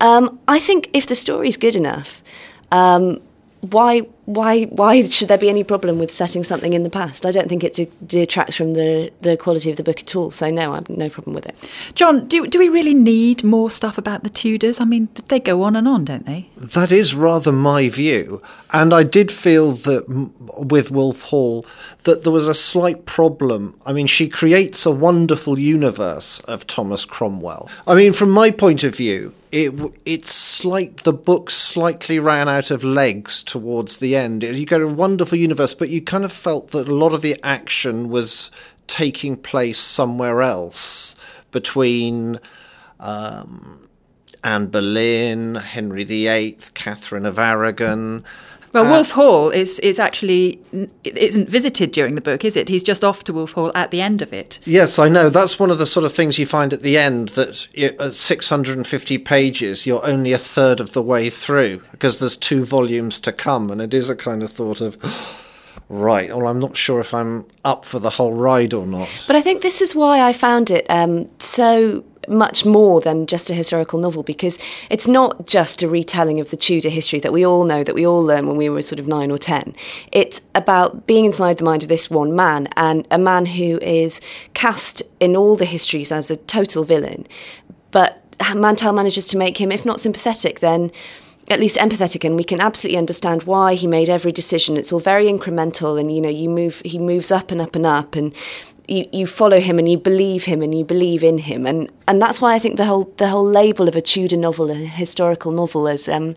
Um, 0.00 0.40
I 0.48 0.58
think 0.58 0.88
if 0.94 1.06
the 1.06 1.14
story's 1.14 1.58
good 1.58 1.76
enough, 1.76 2.22
um, 2.70 3.20
why 3.62 4.00
why 4.24 4.64
why 4.64 5.08
should 5.08 5.28
there 5.28 5.38
be 5.38 5.48
any 5.48 5.62
problem 5.62 5.98
with 5.98 6.12
setting 6.12 6.42
something 6.42 6.72
in 6.72 6.82
the 6.82 6.90
past? 6.90 7.24
I 7.24 7.30
don't 7.30 7.48
think 7.48 7.62
it 7.62 7.78
detracts 8.06 8.56
from 8.56 8.74
the, 8.74 9.12
the 9.20 9.36
quality 9.36 9.70
of 9.70 9.76
the 9.76 9.84
book 9.84 10.00
at 10.00 10.16
all. 10.16 10.32
So 10.32 10.50
no, 10.50 10.74
I've 10.74 10.88
no 10.88 11.08
problem 11.08 11.34
with 11.34 11.46
it. 11.46 11.54
John, 11.94 12.26
do 12.26 12.46
do 12.48 12.58
we 12.58 12.68
really 12.68 12.94
need 12.94 13.44
more 13.44 13.70
stuff 13.70 13.96
about 13.96 14.24
the 14.24 14.30
Tudors? 14.30 14.80
I 14.80 14.84
mean, 14.84 15.08
they 15.28 15.38
go 15.38 15.62
on 15.62 15.76
and 15.76 15.86
on, 15.86 16.04
don't 16.04 16.26
they? 16.26 16.48
That 16.56 16.90
is 16.90 17.14
rather 17.14 17.52
my 17.52 17.88
view, 17.88 18.42
and 18.72 18.92
I 18.92 19.04
did 19.04 19.30
feel 19.30 19.72
that 19.72 20.08
with 20.58 20.90
Wolf 20.90 21.22
Hall 21.22 21.64
that 22.02 22.24
there 22.24 22.32
was 22.32 22.48
a 22.48 22.54
slight 22.54 23.06
problem. 23.06 23.78
I 23.86 23.92
mean, 23.92 24.08
she 24.08 24.28
creates 24.28 24.84
a 24.84 24.90
wonderful 24.90 25.56
universe 25.56 26.40
of 26.40 26.66
Thomas 26.66 27.04
Cromwell. 27.04 27.68
I 27.86 27.94
mean, 27.94 28.12
from 28.12 28.30
my 28.30 28.50
point 28.50 28.82
of 28.82 28.96
view, 28.96 29.34
it 29.52 29.74
it's 30.06 30.64
like 30.64 31.02
the 31.02 31.12
book 31.12 31.50
slightly 31.50 32.18
ran 32.18 32.48
out 32.48 32.70
of 32.70 32.82
legs 32.82 33.42
towards 33.42 33.98
the 33.98 34.16
end. 34.16 34.42
You 34.42 34.64
get 34.64 34.80
a 34.80 34.88
wonderful 34.88 35.36
universe, 35.38 35.74
but 35.74 35.90
you 35.90 36.00
kind 36.00 36.24
of 36.24 36.32
felt 36.32 36.70
that 36.70 36.88
a 36.88 36.94
lot 36.94 37.12
of 37.12 37.20
the 37.20 37.38
action 37.44 38.08
was 38.08 38.50
taking 38.86 39.36
place 39.36 39.78
somewhere 39.78 40.42
else 40.42 41.14
between 41.50 42.40
um, 42.98 43.88
Anne 44.42 44.66
Boleyn, 44.68 45.56
Henry 45.56 46.04
VIII, 46.04 46.56
Catherine 46.72 47.26
of 47.26 47.38
Aragon. 47.38 48.24
Well, 48.72 48.86
uh, 48.86 48.90
Wolf 48.90 49.10
Hall 49.12 49.50
is 49.50 49.78
is 49.80 49.98
actually 49.98 50.60
it 51.04 51.16
isn't 51.16 51.48
visited 51.48 51.90
during 51.92 52.14
the 52.14 52.20
book, 52.20 52.44
is 52.44 52.56
it? 52.56 52.68
He's 52.68 52.82
just 52.82 53.04
off 53.04 53.24
to 53.24 53.32
Wolf 53.32 53.52
Hall 53.52 53.70
at 53.74 53.90
the 53.90 54.00
end 54.00 54.22
of 54.22 54.32
it. 54.32 54.60
Yes, 54.64 54.98
I 54.98 55.08
know. 55.08 55.28
That's 55.28 55.58
one 55.58 55.70
of 55.70 55.78
the 55.78 55.86
sort 55.86 56.04
of 56.04 56.12
things 56.12 56.38
you 56.38 56.46
find 56.46 56.72
at 56.72 56.82
the 56.82 56.96
end 56.96 57.30
that 57.30 57.68
at 57.76 58.12
650 58.12 59.18
pages, 59.18 59.86
you're 59.86 60.04
only 60.06 60.32
a 60.32 60.38
third 60.38 60.80
of 60.80 60.92
the 60.92 61.02
way 61.02 61.28
through 61.30 61.82
because 61.90 62.18
there's 62.18 62.36
two 62.36 62.64
volumes 62.64 63.20
to 63.20 63.32
come, 63.32 63.70
and 63.70 63.82
it 63.82 63.92
is 63.92 64.08
a 64.08 64.16
kind 64.16 64.42
of 64.42 64.52
thought 64.52 64.80
of. 64.80 64.98
Right. 65.88 66.34
Well, 66.34 66.46
I'm 66.46 66.58
not 66.58 66.74
sure 66.78 67.00
if 67.00 67.12
I'm 67.12 67.46
up 67.66 67.84
for 67.84 67.98
the 67.98 68.08
whole 68.08 68.32
ride 68.32 68.72
or 68.72 68.86
not. 68.86 69.10
But 69.26 69.36
I 69.36 69.42
think 69.42 69.60
this 69.60 69.82
is 69.82 69.94
why 69.94 70.26
I 70.26 70.32
found 70.32 70.70
it 70.70 70.86
um, 70.88 71.28
so 71.38 72.02
much 72.32 72.64
more 72.64 73.00
than 73.00 73.26
just 73.26 73.50
a 73.50 73.54
historical 73.54 73.98
novel 73.98 74.22
because 74.22 74.58
it's 74.90 75.06
not 75.06 75.46
just 75.46 75.82
a 75.82 75.88
retelling 75.88 76.40
of 76.40 76.50
the 76.50 76.56
Tudor 76.56 76.88
history 76.88 77.20
that 77.20 77.32
we 77.32 77.44
all 77.46 77.64
know, 77.64 77.84
that 77.84 77.94
we 77.94 78.06
all 78.06 78.22
learned 78.22 78.48
when 78.48 78.56
we 78.56 78.68
were 78.68 78.82
sort 78.82 78.98
of 78.98 79.06
nine 79.06 79.30
or 79.30 79.38
ten. 79.38 79.74
It's 80.10 80.40
about 80.54 81.06
being 81.06 81.24
inside 81.24 81.58
the 81.58 81.64
mind 81.64 81.82
of 81.82 81.88
this 81.88 82.10
one 82.10 82.34
man 82.34 82.68
and 82.76 83.06
a 83.10 83.18
man 83.18 83.46
who 83.46 83.78
is 83.78 84.20
cast 84.54 85.02
in 85.20 85.36
all 85.36 85.56
the 85.56 85.64
histories 85.64 86.10
as 86.10 86.30
a 86.30 86.36
total 86.36 86.84
villain. 86.84 87.26
But 87.90 88.22
Mantel 88.54 88.92
manages 88.92 89.28
to 89.28 89.38
make 89.38 89.60
him, 89.60 89.70
if 89.70 89.86
not 89.86 90.00
sympathetic, 90.00 90.60
then 90.60 90.90
at 91.48 91.60
least 91.60 91.76
empathetic 91.76 92.24
and 92.24 92.36
we 92.36 92.44
can 92.44 92.60
absolutely 92.60 92.98
understand 92.98 93.42
why 93.42 93.74
he 93.74 93.86
made 93.86 94.08
every 94.08 94.30
decision 94.30 94.76
it's 94.76 94.92
all 94.92 95.00
very 95.00 95.26
incremental 95.26 95.98
and 95.98 96.14
you 96.14 96.20
know 96.20 96.28
you 96.28 96.48
move 96.48 96.80
he 96.84 96.98
moves 96.98 97.32
up 97.32 97.50
and 97.50 97.60
up 97.60 97.74
and 97.74 97.84
up 97.84 98.14
and 98.14 98.34
you, 98.88 99.06
you 99.12 99.26
follow 99.26 99.60
him 99.60 99.78
and 99.78 99.88
you 99.88 99.96
believe 99.96 100.44
him 100.44 100.62
and 100.62 100.74
you 100.76 100.84
believe 100.84 101.22
in 101.22 101.38
him. 101.38 101.66
And 101.66 101.90
and 102.08 102.20
that's 102.20 102.40
why 102.40 102.54
I 102.54 102.58
think 102.58 102.76
the 102.76 102.84
whole 102.84 103.12
the 103.16 103.28
whole 103.28 103.46
label 103.46 103.88
of 103.88 103.96
a 103.96 104.00
Tudor 104.00 104.36
novel 104.36 104.70
a 104.70 104.74
historical 104.74 105.52
novel 105.52 105.86
is 105.86 106.08
um, 106.08 106.34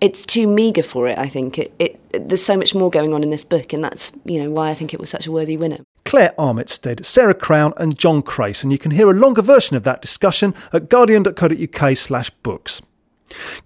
it's 0.00 0.24
too 0.24 0.46
meager 0.46 0.82
for 0.82 1.08
it 1.08 1.18
I 1.18 1.28
think. 1.28 1.58
It, 1.58 1.74
it, 1.78 2.28
there's 2.28 2.44
so 2.44 2.56
much 2.56 2.74
more 2.74 2.90
going 2.90 3.14
on 3.14 3.22
in 3.22 3.30
this 3.30 3.44
book 3.44 3.72
and 3.72 3.82
that's 3.82 4.12
you 4.24 4.42
know 4.42 4.50
why 4.50 4.70
I 4.70 4.74
think 4.74 4.94
it 4.94 5.00
was 5.00 5.10
such 5.10 5.26
a 5.26 5.32
worthy 5.32 5.56
winner. 5.56 5.78
Claire 6.04 6.32
Armitstead, 6.38 7.04
Sarah 7.04 7.34
Crown 7.34 7.74
and 7.76 7.98
John 7.98 8.22
Crace. 8.22 8.62
And 8.62 8.72
you 8.72 8.78
can 8.78 8.92
hear 8.92 9.10
a 9.10 9.14
longer 9.14 9.42
version 9.42 9.76
of 9.76 9.82
that 9.84 10.00
discussion 10.00 10.54
at 10.72 10.88
guardian.co.uk 10.88 11.96
slash 11.96 12.30
books 12.30 12.80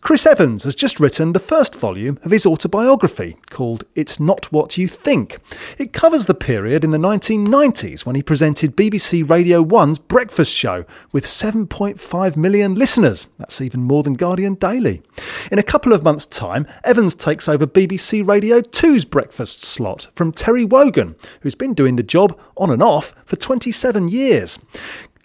Chris 0.00 0.26
Evans 0.26 0.64
has 0.64 0.74
just 0.74 0.98
written 0.98 1.32
the 1.32 1.38
first 1.38 1.74
volume 1.74 2.18
of 2.24 2.30
his 2.30 2.44
autobiography 2.46 3.36
called 3.50 3.84
It's 3.94 4.18
Not 4.18 4.50
What 4.52 4.76
You 4.76 4.88
Think. 4.88 5.38
It 5.78 5.92
covers 5.92 6.26
the 6.26 6.34
period 6.34 6.84
in 6.84 6.90
the 6.90 6.98
1990s 6.98 8.04
when 8.04 8.16
he 8.16 8.22
presented 8.22 8.76
BBC 8.76 9.28
Radio 9.28 9.64
1's 9.64 9.98
breakfast 9.98 10.52
show 10.52 10.84
with 11.12 11.24
7.5 11.24 12.36
million 12.36 12.74
listeners. 12.74 13.28
That's 13.38 13.60
even 13.60 13.82
more 13.82 14.02
than 14.02 14.14
Guardian 14.14 14.54
Daily. 14.54 15.02
In 15.50 15.58
a 15.58 15.62
couple 15.62 15.92
of 15.92 16.02
months' 16.02 16.26
time, 16.26 16.66
Evans 16.84 17.14
takes 17.14 17.48
over 17.48 17.66
BBC 17.66 18.26
Radio 18.26 18.60
2's 18.60 19.04
breakfast 19.04 19.64
slot 19.64 20.08
from 20.14 20.32
Terry 20.32 20.64
Wogan, 20.64 21.16
who's 21.42 21.54
been 21.54 21.74
doing 21.74 21.96
the 21.96 22.02
job 22.02 22.38
on 22.56 22.70
and 22.70 22.82
off 22.82 23.14
for 23.24 23.36
27 23.36 24.08
years. 24.08 24.58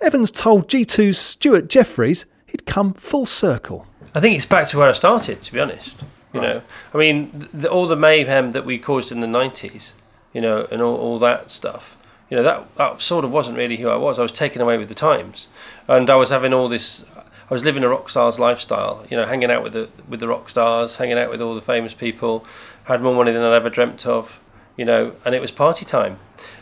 Evans 0.01 0.29
told 0.29 0.69
G2's 0.69 1.17
Stuart 1.17 1.69
Jeffries 1.69 2.27
he'd 2.45 2.65
come 2.65 2.93
full 2.93 3.25
circle. 3.25 3.87
I 4.13 4.19
think 4.19 4.35
it's 4.35 4.45
back 4.45 4.67
to 4.69 4.77
where 4.77 4.89
I 4.89 4.93
started, 4.93 5.43
to 5.43 5.53
be 5.53 5.59
honest. 5.59 6.03
You 6.33 6.41
know, 6.41 6.61
I 6.93 6.97
mean, 6.97 7.47
the, 7.53 7.69
all 7.69 7.87
the 7.87 7.95
mayhem 7.95 8.51
that 8.51 8.65
we 8.65 8.77
caused 8.77 9.11
in 9.11 9.21
the 9.21 9.27
'90s, 9.27 9.93
you 10.33 10.41
know, 10.41 10.67
and 10.71 10.81
all, 10.81 10.95
all 10.95 11.19
that 11.19 11.49
stuff. 11.49 11.97
You 12.29 12.37
know, 12.37 12.43
that 12.43 12.75
that 12.75 13.01
sort 13.01 13.25
of 13.25 13.31
wasn't 13.31 13.57
really 13.57 13.77
who 13.77 13.87
I 13.87 13.95
was. 13.95 14.19
I 14.19 14.21
was 14.21 14.31
taken 14.31 14.61
away 14.61 14.77
with 14.77 14.89
the 14.89 14.95
times, 14.95 15.47
and 15.87 16.09
I 16.09 16.15
was 16.15 16.29
having 16.29 16.53
all 16.53 16.67
this. 16.67 17.03
I 17.15 17.53
was 17.53 17.63
living 17.63 17.83
a 17.83 17.89
rock 17.89 18.09
star's 18.09 18.37
lifestyle. 18.37 19.05
You 19.09 19.17
know, 19.17 19.25
hanging 19.25 19.49
out 19.49 19.63
with 19.63 19.73
the 19.73 19.89
with 20.07 20.19
the 20.19 20.27
rock 20.27 20.49
stars, 20.49 20.97
hanging 20.97 21.17
out 21.17 21.29
with 21.29 21.41
all 21.41 21.55
the 21.55 21.61
famous 21.61 21.93
people. 21.93 22.45
Had 22.83 23.01
more 23.01 23.15
money 23.15 23.31
than 23.31 23.41
I'd 23.41 23.55
ever 23.55 23.69
dreamt 23.69 24.05
of. 24.05 24.39
You 24.75 24.85
know, 24.85 25.15
and 25.25 25.33
it 25.33 25.41
was 25.41 25.51
party 25.51 25.85
time. 25.85 26.19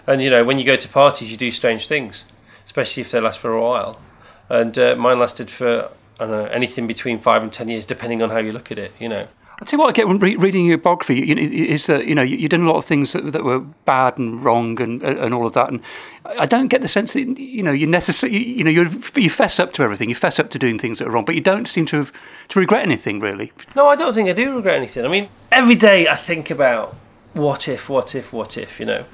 And 0.08 0.22
you 0.22 0.30
know, 0.30 0.44
when 0.44 0.60
you 0.60 0.64
go 0.64 0.76
to 0.76 0.88
parties, 0.88 1.32
you 1.32 1.38
do 1.38 1.52
strange 1.52 1.88
things, 1.88 2.26
especially 2.66 3.02
if 3.02 3.12
they 3.12 3.20
last 3.20 3.40
for 3.40 3.52
a 3.52 3.62
while. 3.62 4.00
And 4.48 4.78
uh, 4.78 4.96
mine 4.96 5.20
lasted 5.20 5.50
for 5.50 5.90
I 6.20 6.26
don't 6.26 6.32
know 6.32 6.46
anything 6.46 6.88
between 6.88 7.20
five 7.20 7.44
and 7.44 7.52
ten 7.52 7.68
years, 7.68 7.86
depending 7.86 8.22
on 8.22 8.30
how 8.30 8.38
you 8.38 8.52
look 8.52 8.72
at 8.72 8.80
it. 8.80 8.92
You 9.00 9.10
know. 9.10 9.28
I'll 9.60 9.66
tell 9.66 9.78
you 9.78 9.84
what 9.84 9.90
I 9.90 9.94
get 9.94 10.10
when 10.10 10.20
re- 10.20 10.36
reading 10.36 10.66
your 10.66 10.78
biography 10.78 11.16
you 11.16 11.38
is 11.38 11.88
that 11.88 12.06
you 12.08 12.14
know 12.14 12.22
you've 12.22 12.50
done 12.50 12.64
a 12.64 12.70
lot 12.70 12.76
of 12.76 12.84
things 12.84 13.14
that, 13.14 13.32
that 13.32 13.46
were 13.46 13.60
bad 13.60 14.18
and 14.18 14.44
wrong 14.44 14.82
and 14.82 15.02
and 15.02 15.34
all 15.34 15.46
of 15.46 15.54
that, 15.54 15.70
and 15.70 15.80
I 16.26 16.46
don't 16.46 16.68
get 16.68 16.82
the 16.82 16.90
sense 16.90 17.14
that 17.14 17.40
you 17.40 17.64
know 17.64 17.72
you 17.72 17.88
necessarily 17.88 18.44
you 18.44 18.64
know 18.66 18.70
you 18.70 18.90
you 19.16 19.30
fess 19.30 19.60
up 19.60 19.72
to 19.74 19.84
everything, 19.84 20.10
you 20.10 20.16
fess 20.16 20.40
up 20.40 20.50
to 20.52 20.60
doing 20.60 20.78
things 20.78 21.00
that 21.00 21.08
are 21.08 21.12
wrong, 21.12 21.24
but 21.24 21.36
you 21.36 21.42
don't 21.42 21.68
seem 21.68 21.86
to 21.88 21.98
have 21.98 22.12
to 22.50 22.60
regret 22.60 22.82
anything 22.82 23.22
really. 23.22 23.54
No, 23.76 23.88
I 23.88 23.96
don't 23.96 24.14
think 24.14 24.28
I 24.30 24.34
do 24.34 24.56
regret 24.56 24.76
anything. 24.76 25.06
I 25.06 25.08
mean, 25.08 25.30
every 25.52 25.76
day 25.76 26.10
I 26.10 26.18
think 26.18 26.50
about 26.50 26.96
what 27.34 27.70
if, 27.70 27.88
what 27.88 28.14
if, 28.14 28.34
what 28.34 28.58
if. 28.58 28.80
You 28.80 28.88
know, 28.88 29.06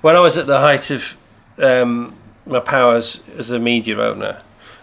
when 0.00 0.16
I 0.16 0.20
was 0.20 0.38
at 0.38 0.46
the 0.46 0.60
height 0.60 0.90
of 0.90 1.16
um, 1.58 2.16
my 2.46 2.60
powers 2.60 3.20
as 3.36 3.50
a 3.50 3.58
media 3.58 4.00
owner, 4.00 4.40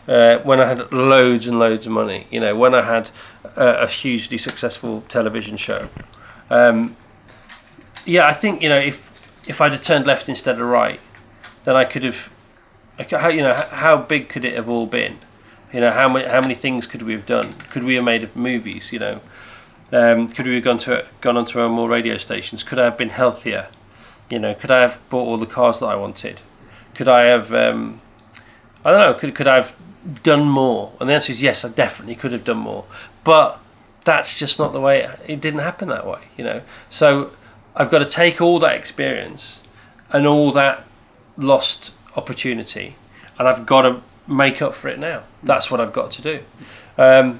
uh, 0.07 0.39
when 0.39 0.59
I 0.59 0.65
had 0.65 0.91
loads 0.91 1.47
and 1.47 1.59
loads 1.59 1.85
of 1.85 1.91
money, 1.91 2.27
you 2.31 2.39
know, 2.39 2.55
when 2.55 2.73
I 2.73 2.81
had 2.81 3.09
uh, 3.57 3.77
a 3.79 3.87
hugely 3.87 4.37
successful 4.37 5.03
television 5.09 5.57
show. 5.57 5.89
Um, 6.49 6.95
yeah, 8.05 8.25
I 8.25 8.33
think 8.33 8.61
you 8.61 8.69
know 8.69 8.79
if 8.79 9.11
if 9.47 9.59
I'd 9.59 9.73
have 9.73 9.81
turned 9.81 10.05
left 10.05 10.29
instead 10.29 10.59
of 10.59 10.67
right, 10.67 10.99
then 11.65 11.75
I 11.75 11.85
could 11.85 12.03
have. 12.03 12.29
How 13.11 13.27
you 13.27 13.41
know 13.41 13.53
how 13.71 13.97
big 13.97 14.29
could 14.29 14.45
it 14.45 14.55
have 14.55 14.69
all 14.69 14.87
been? 14.87 15.19
You 15.73 15.81
know 15.81 15.91
how 15.91 16.07
many 16.07 16.25
how 16.25 16.41
many 16.41 16.55
things 16.55 16.87
could 16.87 17.01
we 17.01 17.13
have 17.13 17.25
done? 17.25 17.53
Could 17.69 17.83
we 17.83 17.95
have 17.95 18.03
made 18.03 18.33
movies? 18.35 18.91
You 18.93 18.99
know, 18.99 19.21
um, 19.91 20.27
could 20.29 20.47
we 20.47 20.55
have 20.55 20.63
gone 20.63 20.79
to 20.79 21.05
gone 21.21 21.37
onto 21.37 21.67
more 21.67 21.89
radio 21.89 22.17
stations? 22.17 22.63
Could 22.63 22.79
I 22.79 22.85
have 22.85 22.97
been 22.97 23.09
healthier? 23.09 23.67
You 24.29 24.39
know, 24.39 24.55
could 24.55 24.71
I 24.71 24.81
have 24.81 24.99
bought 25.09 25.25
all 25.25 25.37
the 25.37 25.45
cars 25.45 25.79
that 25.79 25.87
I 25.87 25.95
wanted? 25.95 26.39
Could 26.95 27.07
I 27.07 27.25
have? 27.25 27.53
Um, 27.53 28.01
I 28.85 28.91
don't 28.91 29.01
know. 29.01 29.13
Could 29.13 29.35
could 29.35 29.47
I 29.47 29.55
have 29.55 29.75
done 30.23 30.47
more? 30.47 30.93
And 30.99 31.09
the 31.09 31.13
answer 31.13 31.31
is 31.31 31.41
yes. 31.41 31.65
I 31.65 31.69
definitely 31.69 32.15
could 32.15 32.31
have 32.31 32.43
done 32.43 32.57
more, 32.57 32.85
but 33.23 33.59
that's 34.05 34.37
just 34.37 34.59
not 34.59 34.73
the 34.73 34.81
way. 34.81 35.03
It, 35.03 35.19
it 35.27 35.41
didn't 35.41 35.59
happen 35.61 35.89
that 35.89 36.07
way. 36.07 36.21
You 36.37 36.43
know, 36.43 36.61
so 36.89 37.31
I've 37.75 37.91
got 37.91 37.99
to 37.99 38.05
take 38.05 38.41
all 38.41 38.59
that 38.59 38.75
experience 38.75 39.61
and 40.11 40.25
all 40.25 40.51
that 40.53 40.85
lost 41.37 41.91
opportunity, 42.15 42.95
and 43.37 43.47
I've 43.47 43.65
got 43.65 43.81
to 43.83 44.01
make 44.27 44.61
up 44.61 44.73
for 44.73 44.89
it 44.89 44.99
now. 44.99 45.23
That's 45.43 45.71
what 45.71 45.79
I've 45.79 45.93
got 45.93 46.11
to 46.11 46.21
do. 46.21 46.39
Um, 46.97 47.39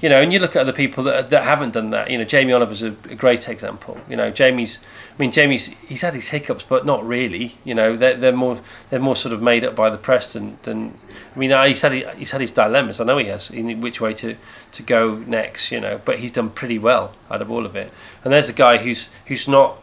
you 0.00 0.08
know, 0.08 0.20
and 0.20 0.32
you 0.32 0.40
look 0.40 0.56
at 0.56 0.60
other 0.60 0.72
people 0.72 1.04
that 1.04 1.30
that 1.30 1.44
haven't 1.44 1.72
done 1.72 1.90
that. 1.90 2.10
You 2.10 2.18
know, 2.18 2.24
Jamie 2.24 2.52
Oliver's 2.52 2.82
a, 2.82 2.88
a 3.08 3.14
great 3.14 3.48
example. 3.48 3.98
You 4.08 4.16
know, 4.16 4.30
Jamie's. 4.30 4.80
I 5.16 5.22
mean, 5.22 5.30
Jamie's. 5.30 5.66
He's 5.86 6.02
had 6.02 6.14
his 6.14 6.28
hiccups, 6.28 6.64
but 6.64 6.84
not 6.84 7.06
really. 7.06 7.56
You 7.64 7.74
know, 7.74 7.96
they're 7.96 8.16
they're 8.16 8.32
more 8.32 8.60
they're 8.90 8.98
more 8.98 9.14
sort 9.14 9.32
of 9.32 9.40
made 9.40 9.64
up 9.64 9.76
by 9.76 9.90
the 9.90 9.96
press 9.96 10.32
than. 10.32 10.58
than 10.64 10.98
I 11.34 11.38
mean, 11.38 11.50
he's 11.68 11.82
had 11.82 11.92
he's 11.92 12.32
had 12.32 12.40
his 12.40 12.50
dilemmas. 12.50 13.00
I 13.00 13.04
know 13.04 13.18
he 13.18 13.26
has 13.26 13.50
in 13.50 13.80
which 13.80 14.00
way 14.00 14.14
to 14.14 14.36
to 14.72 14.82
go 14.82 15.18
next. 15.26 15.70
You 15.70 15.80
know, 15.80 16.00
but 16.04 16.18
he's 16.18 16.32
done 16.32 16.50
pretty 16.50 16.78
well 16.78 17.14
out 17.30 17.40
of 17.40 17.50
all 17.50 17.64
of 17.64 17.76
it. 17.76 17.92
And 18.24 18.32
there's 18.32 18.48
a 18.48 18.54
guy 18.54 18.78
who's 18.78 19.08
who's 19.26 19.46
not 19.46 19.80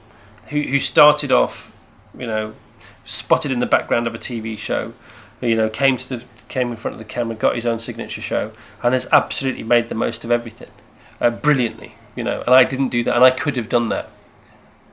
who 0.47 0.61
who 0.61 0.79
started 0.79 1.31
off, 1.31 1.73
you 2.17 2.27
know, 2.27 2.53
spotted 3.05 3.51
in 3.51 3.59
the 3.59 3.65
background 3.65 4.07
of 4.07 4.13
a 4.13 4.19
TV 4.19 4.57
show. 4.57 4.93
You 5.39 5.55
know, 5.55 5.69
came 5.69 5.97
to 5.97 6.09
the 6.09 6.25
came 6.51 6.69
in 6.69 6.77
front 6.77 6.93
of 6.93 6.99
the 6.99 7.05
camera, 7.05 7.35
got 7.35 7.55
his 7.55 7.65
own 7.65 7.79
signature 7.79 8.21
show, 8.21 8.51
and 8.83 8.93
has 8.93 9.07
absolutely 9.11 9.63
made 9.63 9.89
the 9.89 9.95
most 9.95 10.23
of 10.23 10.29
everything, 10.29 10.69
uh, 11.19 11.31
brilliantly. 11.31 11.95
You 12.15 12.23
know, 12.23 12.43
and 12.45 12.53
I 12.53 12.65
didn't 12.65 12.89
do 12.89 13.03
that, 13.05 13.15
and 13.15 13.23
I 13.23 13.31
could 13.31 13.55
have 13.55 13.69
done 13.69 13.89
that. 13.89 14.09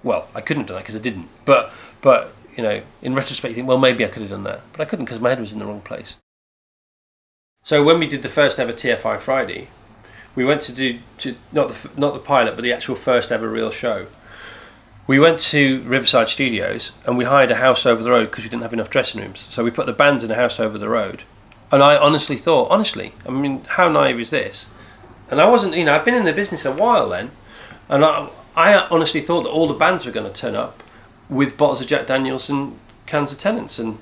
Well, 0.02 0.28
I 0.34 0.40
couldn't 0.40 0.62
have 0.62 0.68
done 0.68 0.76
that 0.76 0.84
because 0.84 0.96
I 0.96 1.00
didn't. 1.00 1.28
But 1.44 1.70
but 2.00 2.32
you 2.56 2.62
know, 2.62 2.80
in 3.02 3.14
retrospect, 3.14 3.50
you 3.50 3.56
think, 3.56 3.68
well, 3.68 3.78
maybe 3.78 4.04
I 4.04 4.08
could 4.08 4.22
have 4.22 4.30
done 4.30 4.44
that, 4.44 4.62
but 4.72 4.80
I 4.80 4.84
couldn't 4.84 5.04
because 5.04 5.20
my 5.20 5.30
head 5.30 5.40
was 5.40 5.52
in 5.52 5.58
the 5.58 5.66
wrong 5.66 5.80
place. 5.80 6.16
So 7.62 7.84
when 7.84 7.98
we 7.98 8.06
did 8.06 8.22
the 8.22 8.28
first 8.28 8.60
ever 8.60 8.72
TFI 8.72 9.20
Friday, 9.20 9.68
we 10.36 10.44
went 10.44 10.60
to 10.62 10.72
do 10.72 11.00
to 11.18 11.34
not 11.52 11.68
the 11.68 11.90
not 11.96 12.14
the 12.14 12.20
pilot, 12.20 12.54
but 12.54 12.62
the 12.62 12.72
actual 12.72 12.94
first 12.94 13.32
ever 13.32 13.48
real 13.48 13.72
show. 13.72 14.06
We 15.08 15.18
went 15.18 15.40
to 15.54 15.80
Riverside 15.84 16.28
Studios 16.28 16.92
and 17.06 17.16
we 17.16 17.24
hired 17.24 17.50
a 17.50 17.54
house 17.56 17.86
over 17.86 18.02
the 18.02 18.10
road 18.10 18.26
because 18.26 18.44
we 18.44 18.50
didn't 18.50 18.62
have 18.62 18.74
enough 18.74 18.90
dressing 18.90 19.22
rooms. 19.22 19.46
So 19.48 19.64
we 19.64 19.70
put 19.70 19.86
the 19.86 19.92
bands 19.94 20.22
in 20.22 20.30
a 20.30 20.34
house 20.34 20.60
over 20.60 20.76
the 20.76 20.88
road. 20.88 21.24
And 21.70 21.82
I 21.82 21.96
honestly 21.96 22.38
thought, 22.38 22.70
honestly, 22.70 23.12
I 23.26 23.30
mean, 23.30 23.64
how 23.64 23.88
naive 23.88 24.20
is 24.20 24.30
this? 24.30 24.68
And 25.30 25.40
I 25.40 25.46
wasn't, 25.46 25.74
you 25.74 25.84
know, 25.84 25.94
I've 25.94 26.04
been 26.04 26.14
in 26.14 26.24
the 26.24 26.32
business 26.32 26.64
a 26.64 26.72
while 26.72 27.10
then, 27.10 27.30
and 27.88 28.04
I, 28.04 28.28
I 28.56 28.74
honestly 28.88 29.20
thought 29.20 29.42
that 29.42 29.50
all 29.50 29.68
the 29.68 29.74
bands 29.74 30.06
were 30.06 30.12
going 30.12 30.30
to 30.30 30.40
turn 30.40 30.54
up 30.54 30.82
with 31.28 31.58
bottles 31.58 31.80
of 31.80 31.86
Jack 31.86 32.06
Daniels 32.06 32.48
and 32.48 32.78
cans 33.06 33.32
of 33.32 33.38
Tennent's, 33.38 33.78
and 33.78 33.98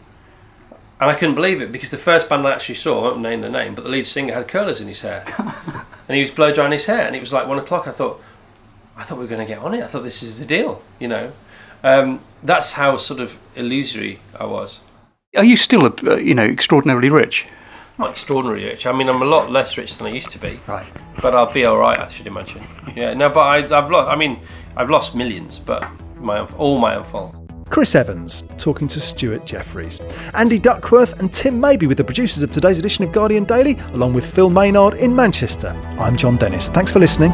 and 0.98 1.10
I 1.10 1.14
couldn't 1.14 1.34
believe 1.34 1.60
it 1.60 1.72
because 1.72 1.90
the 1.90 1.98
first 1.98 2.28
band 2.28 2.46
I 2.46 2.52
actually 2.52 2.76
saw, 2.76 2.98
I 2.98 3.02
won't 3.02 3.20
name 3.20 3.42
the 3.42 3.50
name, 3.50 3.74
but 3.74 3.84
the 3.84 3.90
lead 3.90 4.06
singer 4.06 4.32
had 4.32 4.48
curlers 4.48 4.80
in 4.80 4.88
his 4.88 5.02
hair, 5.02 5.24
and 6.08 6.14
he 6.14 6.20
was 6.20 6.30
blow 6.30 6.52
drying 6.52 6.72
his 6.72 6.86
hair, 6.86 7.06
and 7.06 7.14
it 7.14 7.20
was 7.20 7.32
like 7.32 7.46
one 7.46 7.58
o'clock. 7.58 7.86
I 7.86 7.90
thought, 7.90 8.22
I 8.96 9.02
thought 9.02 9.18
we 9.18 9.24
were 9.24 9.30
going 9.30 9.46
to 9.46 9.52
get 9.52 9.58
on 9.58 9.74
it. 9.74 9.82
I 9.82 9.88
thought 9.88 10.04
this 10.04 10.22
is 10.22 10.38
the 10.38 10.46
deal, 10.46 10.80
you 10.98 11.08
know. 11.08 11.32
Um, 11.82 12.20
that's 12.42 12.72
how 12.72 12.96
sort 12.96 13.20
of 13.20 13.36
illusory 13.56 14.20
I 14.40 14.46
was. 14.46 14.80
Are 15.36 15.44
you 15.44 15.56
still, 15.56 15.84
uh, 15.84 16.16
you 16.16 16.32
know, 16.32 16.44
extraordinarily 16.44 17.10
rich? 17.10 17.46
Not 17.98 18.10
extraordinarily 18.10 18.64
rich. 18.64 18.86
I 18.86 18.92
mean, 18.92 19.08
I'm 19.08 19.22
a 19.22 19.26
lot 19.26 19.50
less 19.50 19.78
rich 19.78 19.96
than 19.96 20.06
I 20.06 20.10
used 20.10 20.30
to 20.30 20.38
be. 20.38 20.60
Right. 20.66 20.86
But 21.22 21.34
I'll 21.34 21.52
be 21.52 21.64
all 21.64 21.78
right, 21.78 21.98
I 21.98 22.08
should 22.08 22.26
imagine. 22.26 22.62
Yeah. 22.94 23.12
No, 23.12 23.28
but 23.28 23.40
I, 23.40 23.78
I've 23.78 23.90
lost. 23.90 24.08
I 24.08 24.16
mean, 24.16 24.40
I've 24.74 24.88
lost 24.88 25.14
millions, 25.14 25.58
but 25.58 25.86
my 26.16 26.38
own, 26.38 26.48
all 26.54 26.78
my 26.78 26.94
own 26.94 27.04
fault. 27.04 27.34
Chris 27.68 27.94
Evans 27.94 28.42
talking 28.56 28.88
to 28.88 29.00
Stuart 29.00 29.44
Jeffries. 29.44 30.00
Andy 30.32 30.58
Duckworth 30.58 31.20
and 31.20 31.30
Tim 31.30 31.60
Maby 31.60 31.86
with 31.88 31.98
the 31.98 32.04
producers 32.04 32.42
of 32.42 32.50
today's 32.50 32.78
edition 32.78 33.04
of 33.04 33.12
Guardian 33.12 33.44
Daily, 33.44 33.76
along 33.92 34.14
with 34.14 34.24
Phil 34.32 34.48
Maynard 34.48 34.94
in 34.94 35.14
Manchester. 35.14 35.68
I'm 35.98 36.16
Jon 36.16 36.36
Dennis. 36.36 36.70
Thanks 36.70 36.90
for 36.90 37.00
listening. 37.00 37.32